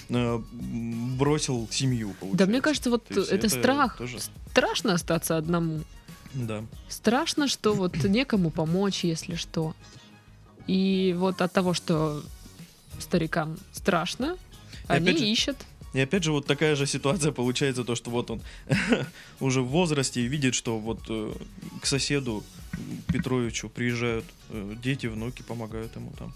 бросил 0.09 1.69
семью. 1.71 2.15
Да, 2.21 2.47
мне 2.47 2.61
получается. 2.61 2.63
кажется, 2.63 2.91
вот 2.91 3.05
То 3.07 3.21
есть 3.21 3.33
это, 3.33 3.49
страх. 3.49 3.99
тоже- 3.99 4.19
Страшно 4.51 4.95
остаться 4.95 5.37
одному. 5.37 5.81
Да. 6.35 6.65
Страшно, 6.89 7.49
что 7.49 7.75
вот 7.75 7.97
некому 8.05 8.51
помочь, 8.51 9.05
если 9.05 9.35
что. 9.37 9.75
И 10.67 11.15
вот 11.19 11.41
от 11.43 11.53
того, 11.53 11.75
что 11.75 12.23
старикам 12.99 13.59
страшно, 13.73 14.37
И 14.89 14.93
они 14.93 15.17
же- 15.17 15.25
ищут. 15.25 15.57
И 15.93 16.01
опять 16.01 16.25
же, 16.25 16.33
вот 16.33 16.45
такая 16.47 16.75
же 16.75 16.87
ситуация 16.87 17.31
получается, 17.31 17.85
то, 17.85 17.95
что 17.95 18.11
вот 18.11 18.29
он 18.31 18.43
уже 19.41 19.61
в 19.61 19.69
возрасте 19.69 20.21
и 20.23 20.27
видит, 20.27 20.55
что 20.57 20.79
вот 20.79 20.99
э, 21.09 21.33
к 21.81 21.87
соседу 21.87 22.43
Петровичу 23.13 23.69
приезжают 23.69 24.25
э, 24.51 24.75
дети, 24.83 25.07
внуки, 25.07 25.43
помогают 25.43 25.95
ему 25.95 26.13
там. 26.19 26.35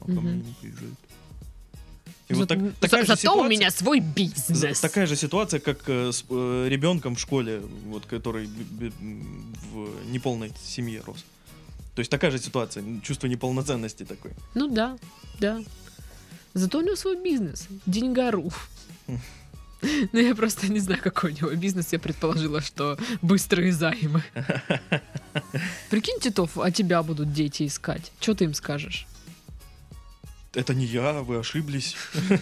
А 0.00 0.06
ко 0.06 0.12
мне 0.12 0.32
не 0.36 0.54
приезжают. 0.60 0.94
И 2.28 2.34
За- 2.34 2.40
вот 2.40 2.48
так- 2.48 2.58
за- 2.60 2.72
такая 2.80 3.02
же 3.02 3.06
зато 3.08 3.20
у 3.32 3.34
ситуация- 3.34 3.48
меня 3.50 3.70
свой 3.70 4.00
за- 4.00 4.06
бизнес. 4.06 4.80
Такая 4.80 5.06
же 5.06 5.16
ситуация, 5.16 5.60
как 5.60 5.88
э, 5.88 6.10
с 6.12 6.24
ребенком 6.30 7.14
в 7.16 7.20
школе, 7.20 7.60
вот, 7.86 8.06
который 8.06 8.46
б- 8.46 8.90
б- 8.90 8.92
в 9.72 10.10
неполной 10.10 10.52
семье 10.64 11.02
рос. 11.06 11.24
То 11.94 12.00
есть 12.00 12.10
такая 12.10 12.30
же 12.30 12.38
ситуация, 12.38 12.82
чувство 13.02 13.28
неполноценности 13.28 14.04
такой. 14.04 14.32
Ну 14.54 14.68
да, 14.68 14.96
да. 15.40 15.62
Зато 16.54 16.78
у 16.78 16.80
него 16.82 16.96
свой 16.96 17.16
бизнес. 17.22 17.68
Деньгару. 17.86 18.50
Ну, 20.12 20.18
я 20.18 20.34
просто 20.34 20.68
не 20.72 20.80
знаю, 20.80 20.98
какой 21.02 21.32
у 21.32 21.36
него 21.36 21.50
бизнес. 21.56 21.92
Я 21.92 21.98
предположила, 21.98 22.62
что 22.62 22.96
быстрые 23.20 23.70
займы. 23.70 24.22
Прикинь, 25.90 26.18
Титов, 26.20 26.58
а 26.58 26.70
тебя 26.70 27.02
будут 27.02 27.32
дети 27.34 27.66
искать. 27.66 28.10
Что 28.20 28.34
ты 28.34 28.44
им 28.44 28.54
скажешь? 28.54 29.06
Это 30.54 30.74
не 30.74 30.84
я, 30.84 31.12
вы 31.12 31.38
ошиблись. 31.38 31.96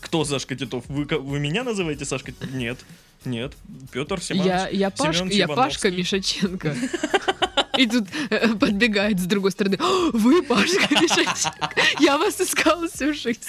Кто 0.00 0.24
Сашка 0.24 0.56
Титов? 0.56 0.84
Вы, 0.88 1.04
вы 1.04 1.38
меня 1.38 1.62
называете 1.62 2.04
Сашка? 2.04 2.32
Нет, 2.52 2.78
нет. 3.24 3.52
Петр 3.92 4.20
Семенович. 4.20 4.48
Я, 4.48 4.68
я, 4.68 4.90
Пашка, 4.90 5.24
я 5.26 5.48
Пашка. 5.48 5.90
Мишаченко. 5.90 6.74
И 7.78 7.86
тут 7.86 8.06
э, 8.28 8.54
подбегает 8.54 9.18
с 9.18 9.24
другой 9.24 9.50
стороны. 9.50 9.78
«О, 9.80 10.10
Вы 10.12 10.42
Пашка 10.42 10.94
Мишаченко. 10.94 11.70
Я 12.00 12.18
вас 12.18 12.40
искала 12.40 12.88
всю 12.88 13.14
жизнь. 13.14 13.40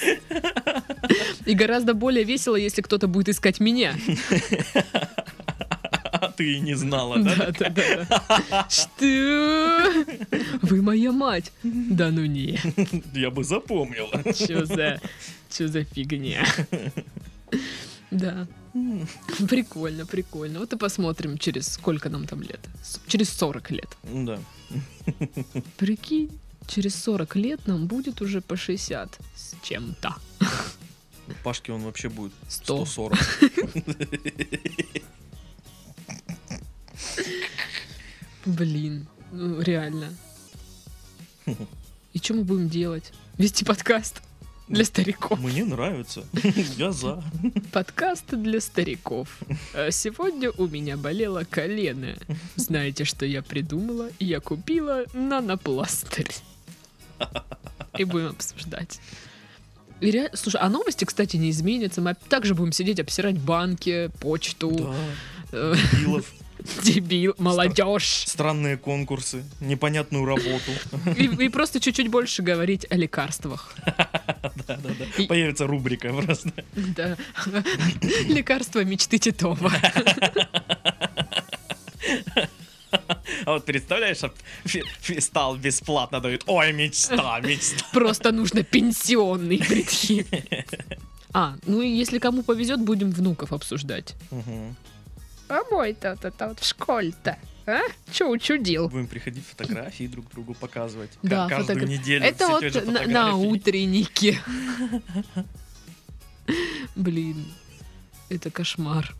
И 1.44 1.54
гораздо 1.54 1.94
более 1.94 2.24
весело, 2.24 2.56
если 2.56 2.80
кто-то 2.80 3.06
будет 3.06 3.28
искать 3.28 3.60
меня. 3.60 3.94
ты 6.36 6.60
не 6.60 6.74
знала, 6.74 7.18
да? 7.18 7.52
Да, 7.58 7.68
да. 7.70 8.66
Что? 8.68 10.04
Вы 10.62 10.82
моя 10.82 11.12
мать? 11.12 11.52
Да 11.62 12.10
ну 12.10 12.24
не. 12.26 12.58
Я 13.14 13.30
бы 13.30 13.44
запомнила. 13.44 14.22
Чё 14.34 14.64
за, 14.66 15.00
чё 15.50 15.68
за 15.68 15.84
фигня? 15.84 16.46
Да. 18.10 18.46
Прикольно, 19.48 20.06
прикольно. 20.06 20.58
Вот 20.60 20.72
и 20.72 20.76
посмотрим, 20.76 21.38
через 21.38 21.68
сколько 21.68 22.08
нам 22.08 22.26
там 22.26 22.42
лет. 22.42 22.60
Через 23.06 23.30
40 23.30 23.70
лет. 23.70 23.96
Да. 24.02 24.38
Прикинь, 25.76 26.30
через 26.66 26.94
40 26.96 27.36
лет 27.36 27.66
нам 27.66 27.86
будет 27.86 28.20
уже 28.20 28.40
по 28.40 28.56
60 28.56 29.18
с 29.36 29.54
чем-то. 29.62 30.16
Пашке 31.42 31.72
он 31.72 31.82
вообще 31.82 32.08
будет 32.08 32.32
100. 32.48 32.86
140. 32.86 33.18
Блин, 38.44 39.06
ну 39.32 39.60
реально. 39.60 40.12
И 42.12 42.18
что 42.18 42.34
мы 42.34 42.44
будем 42.44 42.68
делать? 42.68 43.12
Вести 43.38 43.64
подкаст 43.64 44.22
для 44.68 44.84
стариков. 44.84 45.38
Мне 45.40 45.64
нравится. 45.64 46.24
Я 46.76 46.92
за. 46.92 47.22
Подкаст 47.72 48.26
для 48.30 48.60
стариков. 48.60 49.38
А 49.74 49.90
Сегодня 49.90 50.50
у 50.52 50.66
меня 50.66 50.96
болело 50.96 51.44
колено. 51.48 52.16
Знаете, 52.56 53.04
что 53.04 53.26
я 53.26 53.42
придумала? 53.42 54.10
Я 54.20 54.40
купила 54.40 55.04
нанопластырь. 55.12 56.30
И 57.98 58.04
будем 58.04 58.28
обсуждать. 58.28 59.00
И 60.00 60.10
ре- 60.10 60.30
Слушай, 60.34 60.60
а 60.60 60.68
новости, 60.68 61.04
кстати, 61.04 61.36
не 61.36 61.50
изменятся. 61.50 62.00
Мы 62.00 62.14
также 62.28 62.54
будем 62.54 62.72
сидеть, 62.72 63.00
обсирать 63.00 63.38
банки, 63.38 64.10
почту, 64.20 64.70
Да. 64.70 64.94
э, 65.52 65.74
Дебилов, 65.92 66.32
дебил, 66.82 67.34
молодежь. 67.38 68.24
странные 68.26 68.76
конкурсы, 68.76 69.44
непонятную 69.60 70.24
работу. 70.24 70.72
И, 71.16 71.24
и 71.44 71.48
просто 71.48 71.80
чуть-чуть 71.80 72.08
больше 72.08 72.42
говорить 72.42 72.86
о 72.90 72.96
лекарствах. 72.96 73.74
Да, 74.66 74.76
да, 74.76 74.90
да. 74.98 75.24
Появится 75.26 75.66
рубрика 75.66 76.12
просто. 76.12 76.52
Да. 76.74 77.16
Лекарства 78.28 78.84
мечты 78.84 79.18
Титова. 79.18 79.72
А 83.44 83.52
вот 83.52 83.64
представляешь, 83.66 84.18
фистал 85.00 85.56
бесплатно 85.56 86.20
дают. 86.20 86.44
Ой, 86.46 86.72
мечта, 86.72 87.40
мечта. 87.40 87.84
Просто 87.92 88.32
нужно 88.32 88.62
пенсионный, 88.62 89.58
прикинь. 89.58 90.26
А, 91.32 91.56
ну 91.66 91.82
и 91.82 91.88
если 91.88 92.18
кому 92.20 92.42
повезет, 92.42 92.80
будем 92.80 93.10
внуков 93.10 93.52
обсуждать. 93.52 94.14
Мгм. 94.30 94.76
А 95.48 95.60
мой-то 95.70 96.16
то 96.16 96.48
вот 96.48 96.60
в 96.60 96.66
школе-то, 96.66 97.38
а? 97.66 97.80
Че 98.12 98.26
учудил? 98.28 98.88
Будем 98.88 99.06
приходить 99.06 99.44
фотографии 99.46 100.06
друг 100.06 100.30
другу 100.30 100.54
показывать. 100.54 101.10
Ка- 101.12 101.18
Да, 101.22 101.48
Каждую 101.48 101.78
фотогра- 101.78 101.88
неделю. 101.88 102.24
Это 102.24 102.48
вот 102.48 102.86
на, 102.86 103.06
на 103.06 103.36
утреннике. 103.36 104.40
Блин, 106.96 107.46
это 108.28 108.50
кошмар. 108.50 109.14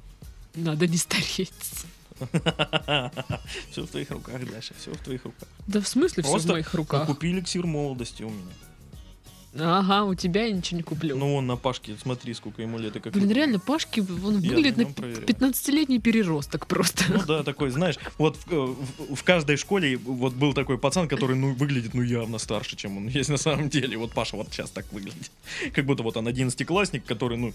Надо 0.55 0.87
не 0.87 0.97
стареть. 0.97 1.53
Все 3.71 3.83
в 3.83 3.89
твоих 3.89 4.11
руках, 4.11 4.41
Даша, 4.51 4.73
все 4.79 4.93
в 4.93 4.99
твоих 4.99 5.25
руках. 5.25 5.49
Да 5.67 5.81
в 5.81 5.89
смысле 5.89 6.23
все 6.23 6.39
в 6.39 6.47
моих 6.47 6.73
руках? 6.75 7.07
Купи 7.07 7.31
эликсир 7.33 7.67
молодости 7.67 8.23
у 8.23 8.31
меня. 8.31 8.53
Ага, 9.59 10.05
у 10.05 10.15
тебя 10.15 10.47
я 10.47 10.53
ничего 10.53 10.79
не 10.79 10.83
куплю. 10.83 11.17
Ну 11.17 11.33
вон 11.35 11.47
на 11.47 11.57
Пашке, 11.57 11.95
смотри, 12.03 12.35
сколько 12.35 12.61
ему 12.63 12.79
лет 12.79 12.97
и 12.97 13.01
как. 13.01 13.13
Блин, 13.13 13.31
реально, 13.31 13.59
Пашки, 13.61 14.01
он 14.01 14.41
выглядит 14.41 14.77
на 14.77 14.83
на 14.83 14.87
нем 14.87 14.95
проверял. 14.95 15.23
15-летний 15.23 16.01
переросток 16.01 16.67
просто. 16.67 17.05
Ну 17.09 17.23
да, 17.27 17.43
такой, 17.45 17.71
знаешь, 17.71 17.97
вот 18.19 18.37
в, 18.37 18.53
э, 18.53 18.57
в- 19.09 19.15
в 19.15 19.23
каждой 19.23 19.57
школе 19.57 19.97
вот 19.97 20.35
был 20.35 20.55
такой 20.55 20.77
пацан, 20.79 21.07
который, 21.09 21.37
ну, 21.37 21.55
выглядит, 21.55 21.95
ну, 21.95 22.03
явно 22.03 22.39
старше, 22.39 22.77
чем 22.77 22.97
он 22.97 23.07
есть 23.09 23.31
на 23.31 23.37
самом 23.37 23.69
деле. 23.69 23.97
Вот 23.97 24.13
Паша 24.13 24.37
вот 24.37 24.49
сейчас 24.51 24.71
так 24.71 24.93
выглядит. 24.93 25.31
Как 25.73 25.87
будто 25.87 26.03
вот 26.03 26.17
он 26.17 26.27
одиннадцатиклассник, 26.27 27.05
который, 27.05 27.39
ну, 27.39 27.53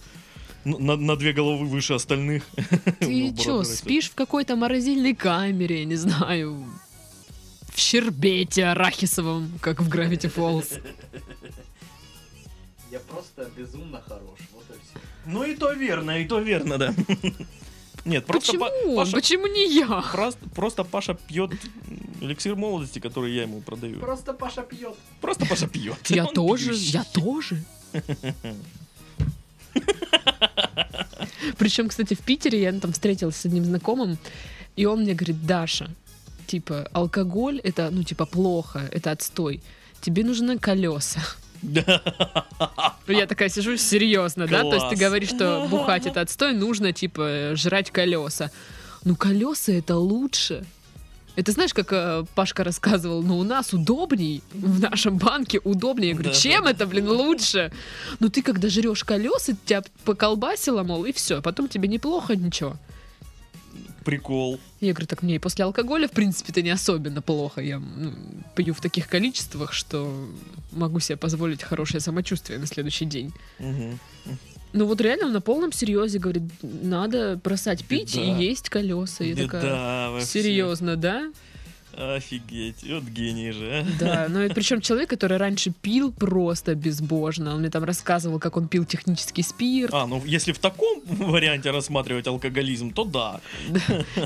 на, 0.63 0.95
на 0.95 1.15
две 1.15 1.33
головы 1.33 1.65
выше 1.65 1.93
остальных. 1.95 2.43
Ты 2.99 3.33
чё, 3.35 3.59
растет. 3.59 3.77
спишь 3.77 4.09
в 4.09 4.15
какой-то 4.15 4.55
морозильной 4.55 5.15
камере, 5.15 5.85
не 5.85 5.95
знаю, 5.95 6.65
в 7.73 7.79
щербете 7.79 8.65
арахисовом, 8.65 9.51
как 9.61 9.81
в 9.81 9.89
Gravity 9.89 10.33
Falls. 10.33 10.81
Я 12.91 12.99
просто 12.99 13.49
безумно 13.55 14.01
хорош, 14.01 14.39
вот 14.53 14.65
и 14.69 14.73
все. 14.73 14.99
Ну 15.25 15.43
и 15.43 15.55
то 15.55 15.71
верно, 15.73 16.19
и 16.19 16.25
то 16.25 16.39
верно, 16.39 16.77
да. 16.77 16.93
Нет, 18.05 18.25
просто 18.25 18.53
Почему? 18.53 18.65
Па-? 18.65 18.95
Паша, 18.95 19.11
Почему 19.11 19.47
не 19.47 19.75
я? 19.75 20.01
просто, 20.11 20.49
просто 20.55 20.83
Паша 20.83 21.13
пьет 21.13 21.51
эликсир 22.21 22.55
молодости, 22.55 22.99
который 22.99 23.33
я 23.33 23.43
ему 23.43 23.61
продаю. 23.61 23.99
Просто 23.99 24.33
Паша 24.33 24.61
пьет. 24.63 24.95
Просто 25.21 25.45
Паша 25.45 25.67
пьет. 25.67 25.97
Я 26.09 26.25
Он 26.27 26.33
тоже, 26.33 26.69
пьющий. 26.69 26.91
я 26.91 27.03
тоже. 27.03 27.63
Причем, 31.57 31.89
кстати, 31.89 32.13
в 32.13 32.19
Питере 32.19 32.61
я 32.61 32.71
там 32.73 32.93
встретилась 32.93 33.35
с 33.35 33.45
одним 33.45 33.65
знакомым, 33.65 34.17
и 34.75 34.85
он 34.85 35.01
мне 35.01 35.13
говорит, 35.13 35.45
Даша, 35.45 35.89
типа, 36.47 36.89
алкоголь 36.93 37.59
это, 37.59 37.89
ну, 37.91 38.03
типа, 38.03 38.25
плохо, 38.25 38.89
это 38.91 39.11
отстой. 39.11 39.61
Тебе 40.01 40.23
нужны 40.23 40.57
колеса. 40.57 41.21
Я 41.61 43.25
такая 43.27 43.49
сижу, 43.49 43.77
серьезно, 43.77 44.47
да? 44.47 44.61
То 44.63 44.75
есть 44.75 44.89
ты 44.89 44.95
говоришь, 44.95 45.29
что 45.29 45.67
бухать 45.71 46.05
это 46.05 46.21
отстой, 46.21 46.53
нужно, 46.53 46.93
типа, 46.93 47.51
жрать 47.55 47.91
колеса. 47.91 48.51
Ну, 49.03 49.15
колеса 49.15 49.71
это 49.71 49.95
лучше. 49.95 50.65
Это 51.35 51.53
знаешь, 51.53 51.73
как 51.73 51.93
э, 51.93 52.25
Пашка 52.35 52.65
рассказывал, 52.65 53.23
ну 53.23 53.37
у 53.37 53.43
нас 53.43 53.71
удобней, 53.73 54.43
в 54.51 54.81
нашем 54.81 55.17
банке 55.17 55.61
удобнее. 55.63 56.09
Я 56.09 56.15
говорю, 56.15 56.31
Да. 56.31 56.35
чем 56.35 56.65
это, 56.67 56.85
блин, 56.85 57.09
лучше? 57.09 57.71
Ну 58.19 58.27
ты 58.29 58.41
когда 58.41 58.67
жрешь 58.67 59.05
колеса, 59.05 59.53
тебя 59.65 59.83
поколбасило, 60.03 60.83
мол, 60.83 61.05
и 61.05 61.13
все, 61.13 61.41
потом 61.41 61.69
тебе 61.69 61.87
неплохо, 61.87 62.35
ничего. 62.35 62.75
Прикол. 64.03 64.59
Я 64.79 64.93
говорю, 64.93 65.07
так 65.07 65.23
мне 65.23 65.35
и 65.35 65.39
после 65.39 65.65
алкоголя, 65.65 66.07
в 66.07 66.11
принципе-то 66.11 66.61
не 66.61 66.69
особенно 66.69 67.21
плохо. 67.21 67.61
Я 67.61 67.79
ну, 67.79 68.13
пью 68.55 68.73
в 68.73 68.81
таких 68.81 69.07
количествах, 69.07 69.73
что 69.73 70.29
могу 70.71 70.99
себе 70.99 71.17
позволить 71.17 71.63
хорошее 71.63 72.01
самочувствие 72.01 72.59
на 72.59 72.65
следующий 72.65 73.05
день. 73.05 73.33
Мгм. 73.59 73.99
Ну 74.71 74.85
вот 74.85 75.01
реально 75.01 75.25
он 75.27 75.33
на 75.33 75.41
полном 75.41 75.71
серьезе 75.71 76.19
говорит, 76.19 76.43
надо 76.61 77.39
бросать 77.43 77.83
пить 77.85 78.15
Беда. 78.15 78.39
и 78.39 78.45
есть 78.45 78.69
колеса. 78.69 79.23
Я 79.23 79.35
такая, 79.35 79.61
Беда 79.61 80.09
вообще. 80.11 80.27
серьезно, 80.27 80.95
да? 80.95 81.31
Офигеть, 81.99 82.83
вот 82.89 83.03
гений 83.03 83.51
же. 83.51 83.85
Да, 83.99 84.27
ну 84.29 84.41
и 84.43 84.49
причем 84.49 84.79
человек, 84.79 85.09
который 85.09 85.37
раньше 85.37 85.71
пил 85.81 86.11
просто 86.13 86.73
безбожно. 86.73 87.53
Он 87.55 87.59
мне 87.59 87.69
там 87.69 87.83
рассказывал, 87.83 88.39
как 88.39 88.55
он 88.57 88.67
пил 88.69 88.85
технический 88.85 89.43
спирт. 89.43 89.93
А, 89.93 90.07
ну 90.07 90.23
если 90.25 90.53
в 90.53 90.59
таком 90.59 91.01
варианте 91.05 91.71
рассматривать 91.71 92.27
алкоголизм, 92.27 92.91
то 92.93 93.03
да. 93.03 93.41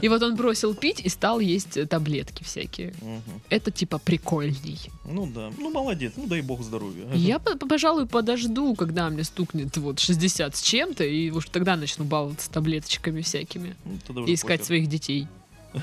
И 0.01 0.07
вот 0.09 0.21
он 0.21 0.35
бросил 0.35 0.75
пить 0.75 0.99
и 0.99 1.09
стал 1.09 1.39
есть 1.39 1.89
таблетки 1.89 2.43
всякие. 2.43 2.93
Мгм. 3.01 3.41
Это 3.49 3.71
типа 3.71 3.97
прикольней. 3.97 4.79
Ну 5.05 5.25
да, 5.25 5.51
ну 5.57 5.71
молодец, 5.71 6.13
ну 6.15 6.27
дай 6.27 6.41
бог 6.41 6.61
здоровья. 6.61 7.05
Я, 7.13 7.39
по- 7.39 7.55
пожалуй, 7.57 8.05
подожду, 8.05 8.75
когда 8.75 9.09
мне 9.09 9.23
стукнет 9.23 9.75
вот 9.77 9.99
60 9.99 10.55
с 10.55 10.61
чем-то, 10.61 11.03
и 11.03 11.31
уж 11.31 11.45
тогда 11.49 11.75
начну 11.75 12.05
баловаться 12.05 12.51
таблеточками 12.51 13.21
всякими. 13.21 13.75
Ну, 14.09 14.25
И 14.27 14.35
искать 14.35 14.59
похер. 14.59 14.65
своих 14.65 14.87
детей. 14.87 15.27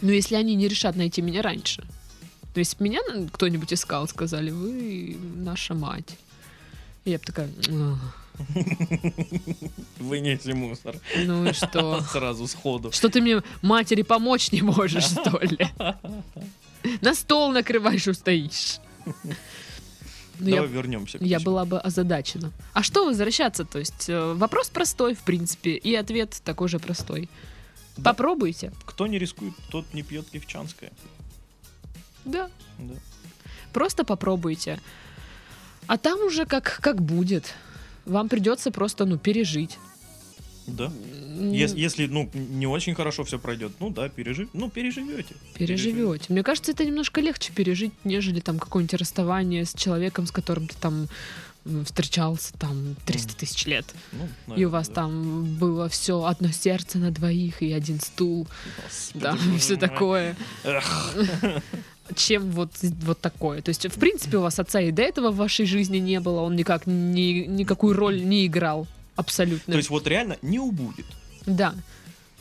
Ну, 0.00 0.10
если 0.10 0.36
они 0.36 0.54
не 0.54 0.68
решат 0.68 0.96
найти 0.96 1.22
меня 1.22 1.42
раньше. 1.42 1.82
То 2.54 2.60
есть 2.60 2.80
меня 2.80 3.00
кто-нибудь 3.32 3.72
искал, 3.72 4.08
сказали, 4.08 4.50
вы 4.50 5.16
наша 5.36 5.74
мать. 5.74 6.16
И 7.04 7.10
я 7.10 7.18
бы 7.18 7.24
такая, 7.24 7.50
«Ах, 7.70 8.28
Вынеси 9.98 10.52
мусор. 10.52 10.96
ну 11.16 11.46
и 11.46 11.52
что? 11.52 12.00
Сразу 12.12 12.46
сходу. 12.46 12.92
Что 12.92 13.08
ты 13.08 13.20
мне 13.20 13.42
матери 13.62 14.02
помочь 14.02 14.52
не 14.52 14.62
можешь, 14.62 15.04
что 15.04 15.38
ли? 15.38 15.58
На 17.00 17.14
стол 17.14 17.52
накрываешь, 17.52 18.08
стоишь. 18.14 18.78
Ну, 20.40 20.48
я 20.48 20.56
Давай 20.56 20.68
вернемся. 20.70 21.18
к 21.18 21.22
Я 21.22 21.40
была 21.40 21.64
бы 21.64 21.80
озадачена. 21.80 22.52
А 22.72 22.82
что 22.84 23.04
возвращаться? 23.04 23.64
То 23.64 23.80
есть 23.80 24.08
э, 24.08 24.34
вопрос 24.34 24.68
простой, 24.68 25.14
в 25.14 25.20
принципе, 25.20 25.72
и 25.72 25.96
ответ 25.96 26.40
такой 26.44 26.68
же 26.68 26.78
простой. 26.78 27.28
Да. 27.98 28.10
Попробуйте. 28.12 28.72
Кто 28.86 29.06
не 29.06 29.18
рискует, 29.18 29.54
тот 29.70 29.92
не 29.94 30.02
пьет 30.02 30.28
кивчанское. 30.30 30.90
Да. 32.24 32.48
Да. 32.78 32.94
Просто 33.72 34.04
попробуйте. 34.04 34.80
А 35.86 35.96
там 35.98 36.20
уже 36.26 36.46
как, 36.46 36.78
как 36.82 37.00
будет. 37.02 37.54
Вам 38.06 38.28
придется 38.28 38.70
просто, 38.70 39.04
ну, 39.04 39.18
пережить. 39.18 39.78
Да. 40.66 40.86
М, 40.86 41.52
Ес- 41.52 41.74
Если, 41.74 42.06
ну, 42.06 42.30
не 42.34 42.66
очень 42.66 42.94
хорошо 42.94 43.24
все 43.24 43.38
пройдет, 43.38 43.72
ну 43.80 43.90
да, 43.90 44.08
пережив... 44.08 44.48
ну, 44.52 44.70
переживете. 44.70 45.34
Переживете. 45.54 46.26
Мне 46.32 46.42
кажется, 46.42 46.72
это 46.72 46.84
немножко 46.84 47.20
легче 47.20 47.52
пережить, 47.52 47.92
нежели 48.04 48.40
там 48.40 48.58
какое-нибудь 48.58 48.94
расставание 49.00 49.64
с 49.64 49.72
человеком, 49.74 50.26
с 50.26 50.30
которым 50.30 50.68
ты 50.68 50.76
там 50.80 51.08
встречался 51.84 52.52
там 52.58 52.96
300 53.06 53.28
Мгм. 53.28 53.36
тысяч 53.38 53.66
лет, 53.66 53.86
Ну, 54.12 54.18
и 54.18 54.26
у 54.26 54.50
наверное, 54.50 54.68
вас 54.68 54.88
да. 54.88 54.94
там 54.94 55.44
было 55.56 55.88
все 55.88 56.24
одно 56.24 56.48
сердце 56.50 56.98
на 56.98 57.10
двоих 57.10 57.62
и 57.62 57.72
один 57.72 58.00
стул, 58.00 58.46
Господи, 58.84 59.22
да, 59.22 59.32
боже 59.32 59.58
все 59.58 59.76
такое. 59.76 60.36
Чем 62.14 62.50
вот, 62.52 62.70
вот 63.02 63.20
такое. 63.20 63.60
То 63.60 63.68
есть, 63.68 63.84
в 63.86 63.98
принципе, 63.98 64.38
у 64.38 64.40
вас 64.40 64.58
отца 64.58 64.80
и 64.80 64.90
до 64.90 65.02
этого 65.02 65.30
в 65.30 65.36
вашей 65.36 65.66
жизни 65.66 65.98
не 65.98 66.20
было, 66.20 66.40
он 66.40 66.56
никак 66.56 66.86
ни, 66.86 67.44
никакую 67.46 67.94
роль 67.94 68.24
не 68.24 68.46
играл. 68.46 68.86
Абсолютно. 69.14 69.72
То 69.72 69.76
есть 69.76 69.90
вот 69.90 70.06
реально 70.06 70.38
не 70.40 70.58
убудет. 70.58 71.04
Да. 71.44 71.74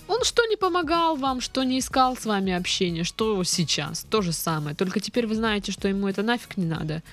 Он 0.07 0.23
что 0.23 0.45
не 0.45 0.55
помогал 0.55 1.15
вам, 1.15 1.41
что 1.41 1.63
не 1.63 1.79
искал 1.79 2.15
с 2.15 2.25
вами 2.25 2.53
общения, 2.53 3.03
что 3.03 3.43
сейчас, 3.43 4.05
то 4.09 4.21
же 4.21 4.31
самое. 4.31 4.75
Только 4.75 4.99
теперь 4.99 5.27
вы 5.27 5.35
знаете, 5.35 5.71
что 5.71 5.87
ему 5.87 6.07
это 6.07 6.23
нафиг 6.23 6.57
не 6.57 6.65
надо. 6.65 7.03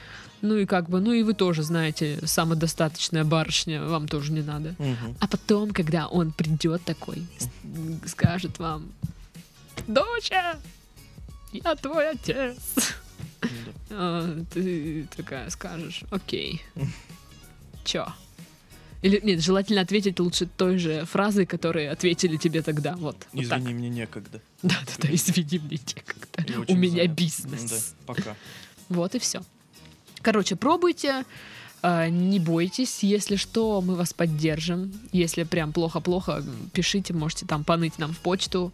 Ну 0.42 0.56
и 0.56 0.66
как 0.66 0.90
бы, 0.90 1.00
ну 1.00 1.12
и 1.12 1.22
вы 1.22 1.34
тоже 1.34 1.62
знаете, 1.62 2.18
самодостаточная 2.24 3.24
барышня, 3.24 3.82
вам 3.82 4.06
тоже 4.06 4.30
не 4.32 4.42
надо. 4.42 4.74
Мгм. 4.78 5.16
А 5.18 5.26
потом, 5.26 5.70
когда 5.70 6.06
он 6.06 6.32
придет 6.32 6.84
такой, 6.84 7.26
скажет 8.06 8.58
вам, 8.58 8.92
доча, 9.86 10.56
я 11.52 11.74
твой 11.76 12.10
отец. 12.10 12.56
Да. 13.40 13.48
А, 13.90 14.44
ты 14.52 15.06
такая 15.16 15.48
скажешь, 15.50 16.02
окей. 16.10 16.62
Чё? 17.84 18.06
Или 19.04 19.20
нет, 19.22 19.42
желательно 19.42 19.82
ответить 19.82 20.18
лучше 20.18 20.46
той 20.46 20.78
же 20.78 21.04
фразой, 21.04 21.44
которые 21.44 21.90
ответили 21.90 22.38
тебе 22.38 22.62
тогда. 22.62 22.92
Вот. 22.96 23.26
вот 23.32 23.48
так. 23.48 23.60
Извини, 23.60 23.74
мне 23.74 23.88
некогда. 23.90 24.40
Да, 24.62 24.76
да, 24.86 24.92
да, 25.08 25.14
извини 25.14 25.58
мне 25.58 25.76
Я 25.76 25.94
некогда. 25.96 26.58
У 26.58 26.62
очень 26.62 26.78
меня 26.78 27.02
занят. 27.02 27.10
бизнес. 27.12 27.70
Да, 27.70 28.04
пока. 28.14 28.36
Вот 28.88 29.14
и 29.14 29.18
все. 29.18 29.42
Короче, 30.22 30.56
пробуйте. 30.56 31.24
а, 31.82 32.08
Не 32.08 32.38
бойтесь, 32.40 33.02
если 33.02 33.36
что, 33.36 33.82
мы 33.82 33.94
вас 33.94 34.14
поддержим. 34.14 34.90
Если 35.12 35.42
прям 35.44 35.72
плохо-плохо, 35.74 36.42
пишите, 36.72 37.12
можете 37.12 37.44
там 37.44 37.62
поныть 37.62 37.98
нам 37.98 38.12
в 38.14 38.18
почту. 38.20 38.72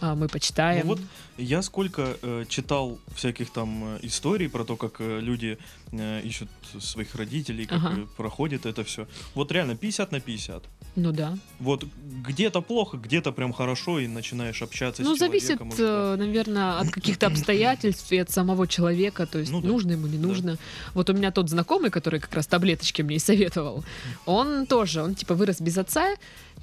А, 0.00 0.14
Мы 0.14 0.28
почитаем. 0.28 0.86
Ну 0.86 0.94
вот 0.94 1.00
я 1.38 1.62
сколько 1.62 2.16
э, 2.22 2.44
читал 2.48 2.98
всяких 3.14 3.50
там 3.50 3.96
э, 3.96 3.98
историй 4.02 4.48
про 4.48 4.64
то, 4.64 4.76
как 4.76 5.00
э, 5.00 5.20
люди 5.20 5.58
э, 5.92 6.20
ищут 6.24 6.48
своих 6.80 7.14
родителей, 7.14 7.66
как 7.66 7.78
Ага. 7.78 8.00
э, 8.02 8.06
проходит 8.16 8.66
это 8.66 8.82
все. 8.84 9.06
Вот 9.34 9.52
реально 9.52 9.76
50 9.76 10.12
на 10.12 10.20
50. 10.20 10.62
Ну 10.96 11.12
да. 11.12 11.36
Вот 11.58 11.84
где-то 12.28 12.62
плохо, 12.62 12.96
где-то 12.96 13.32
прям 13.32 13.52
хорошо, 13.52 13.98
и 14.00 14.06
начинаешь 14.08 14.62
общаться 14.62 15.02
Ну, 15.02 15.14
с 15.14 15.18
зависит, 15.18 15.58
человеком. 15.58 15.68
уже, 15.68 15.86
да. 15.86 16.16
наверное, 16.16 16.78
от 16.80 16.90
каких-то 16.90 17.26
обстоятельств 17.26 18.10
и 18.12 18.18
от 18.18 18.30
самого 18.30 18.66
человека. 18.66 19.26
То 19.26 19.38
есть, 19.38 19.52
Ну 19.52 19.60
да. 19.60 19.68
нужно 19.68 19.92
ему, 19.92 20.06
не 20.06 20.16
Да. 20.18 20.26
нужно. 20.28 20.56
Вот 20.94 21.10
у 21.10 21.12
меня 21.12 21.30
тот 21.30 21.50
знакомый, 21.50 21.90
который 21.90 22.18
как 22.20 22.32
раз 22.34 22.46
таблеточки 22.46 23.02
мне 23.02 23.16
и 23.16 23.18
советовал, 23.18 23.84
он 24.24 24.66
тоже, 24.66 25.02
он 25.02 25.14
типа 25.14 25.34
вырос 25.34 25.60
без 25.60 25.76
отца, 25.78 26.14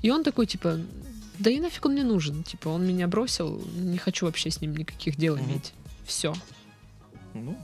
и 0.02 0.10
он 0.12 0.24
такой, 0.24 0.48
типа, 0.48 0.80
да 1.44 1.50
и 1.52 1.60
нафиг 1.60 1.86
он 1.86 1.92
мне 1.94 2.04
нужен. 2.04 2.44
Типа, 2.44 2.70
он 2.70 2.88
меня 2.88 3.08
бросил, 3.08 3.62
не 3.76 3.98
хочу 3.98 4.26
вообще 4.26 4.50
с 4.50 4.62
ним 4.62 4.76
никаких 4.76 5.18
дел 5.18 5.36
Мгм. 5.36 5.46
иметь. 5.46 5.74
Все. 6.06 6.34
Ну, 7.34 7.58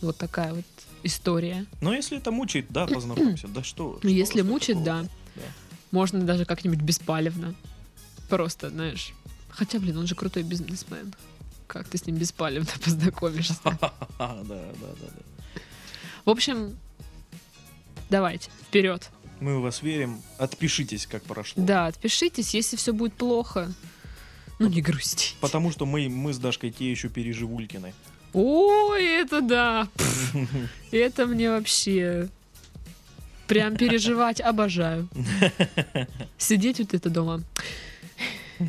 Вот 0.00 0.16
такая 0.18 0.52
вот 0.52 0.64
история. 1.02 1.64
но 1.80 1.94
если 1.94 2.18
это 2.18 2.30
мучает, 2.30 2.66
да, 2.70 2.86
познакомься. 2.86 3.48
Да 3.48 3.62
что? 3.62 3.98
Что- 3.98 4.08
если 4.08 4.42
мучает, 4.42 4.84
такого? 4.84 5.02
да. 5.04 5.08
Да. 5.36 5.42
Можно 5.90 6.20
даже 6.22 6.44
как-нибудь 6.44 6.80
беспалевно. 6.80 7.54
Просто, 8.28 8.70
знаешь. 8.70 9.12
Хотя, 9.48 9.78
блин, 9.78 9.96
он 9.98 10.06
же 10.06 10.14
крутой 10.14 10.42
бизнесмен. 10.42 11.14
Как 11.66 11.88
ты 11.88 11.96
с 11.98 12.06
ним 12.06 12.16
беспалевно 12.16 12.70
познакомишься? 12.84 13.56
Да, 13.64 13.92
да, 14.18 14.42
да, 14.44 14.72
да. 15.00 15.60
В 16.24 16.30
общем, 16.30 16.76
давайте, 18.10 18.50
вперед. 18.68 19.10
Мы 19.40 19.58
в 19.58 19.62
вас 19.62 19.82
верим. 19.82 20.22
Отпишитесь, 20.38 21.06
как 21.06 21.22
прошло. 21.24 21.62
Да, 21.62 21.86
отпишитесь, 21.86 22.54
если 22.54 22.76
все 22.76 22.92
будет 22.92 23.14
плохо. 23.14 23.72
Ну, 24.58 24.68
не 24.68 24.80
грусти. 24.80 25.34
Потому 25.40 25.70
что 25.72 25.86
мы, 25.86 26.08
мы 26.08 26.32
с 26.32 26.38
Дашкой 26.38 26.70
те 26.70 26.90
еще 26.90 27.08
переживулькины. 27.08 27.92
Ой, 28.32 29.04
это 29.04 29.40
да. 29.40 29.88
Это 30.90 31.26
мне 31.26 31.50
вообще 31.50 32.28
прям 33.46 33.76
переживать 33.76 34.40
обожаю. 34.40 35.08
Сидеть 36.38 36.78
вот 36.78 36.94
это 36.94 37.10
дома. 37.10 37.42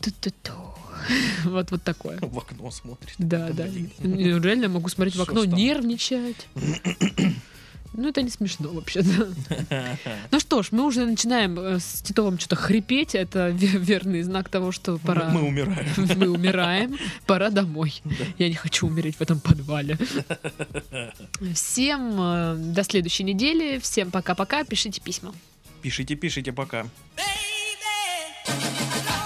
Ту-ту-ту. 0.00 0.65
Вот, 1.44 1.70
вот 1.70 1.82
такое. 1.82 2.18
В 2.20 2.38
окно 2.38 2.70
смотрит. 2.70 3.14
Да, 3.18 3.50
да. 3.50 3.66
Реально 3.66 4.68
могу 4.68 4.88
смотреть 4.88 5.16
в 5.16 5.22
окно, 5.22 5.44
нервничать. 5.44 6.48
Ну, 7.98 8.08
это 8.08 8.20
не 8.20 8.28
смешно 8.28 8.68
вообще, 8.68 9.00
да. 9.00 9.96
Ну 10.30 10.38
что 10.38 10.62
ж, 10.62 10.68
мы 10.70 10.84
уже 10.84 11.06
начинаем 11.06 11.58
э, 11.58 11.80
с 11.80 12.02
Титовым 12.02 12.38
что-то 12.38 12.56
хрипеть. 12.56 13.14
Это 13.14 13.48
ве- 13.48 13.78
верный 13.78 14.22
знак 14.22 14.50
того, 14.50 14.70
что 14.70 14.98
пора... 14.98 15.30
Мы 15.30 15.42
умираем. 15.42 15.86
Мы 16.16 16.28
умираем, 16.28 16.98
пора 17.26 17.48
домой. 17.48 18.02
Я 18.36 18.50
не 18.50 18.54
хочу 18.54 18.86
умереть 18.86 19.16
в 19.16 19.22
этом 19.22 19.40
подвале. 19.40 19.96
Всем 21.54 22.20
э, 22.20 22.56
до 22.58 22.84
следующей 22.84 23.24
недели. 23.24 23.78
Всем 23.78 24.10
пока-пока. 24.10 24.64
Пишите 24.64 25.00
письма. 25.00 25.32
Пишите, 25.80 26.16
пишите, 26.16 26.52
пока. 26.52 26.82
Baby, 27.16 29.16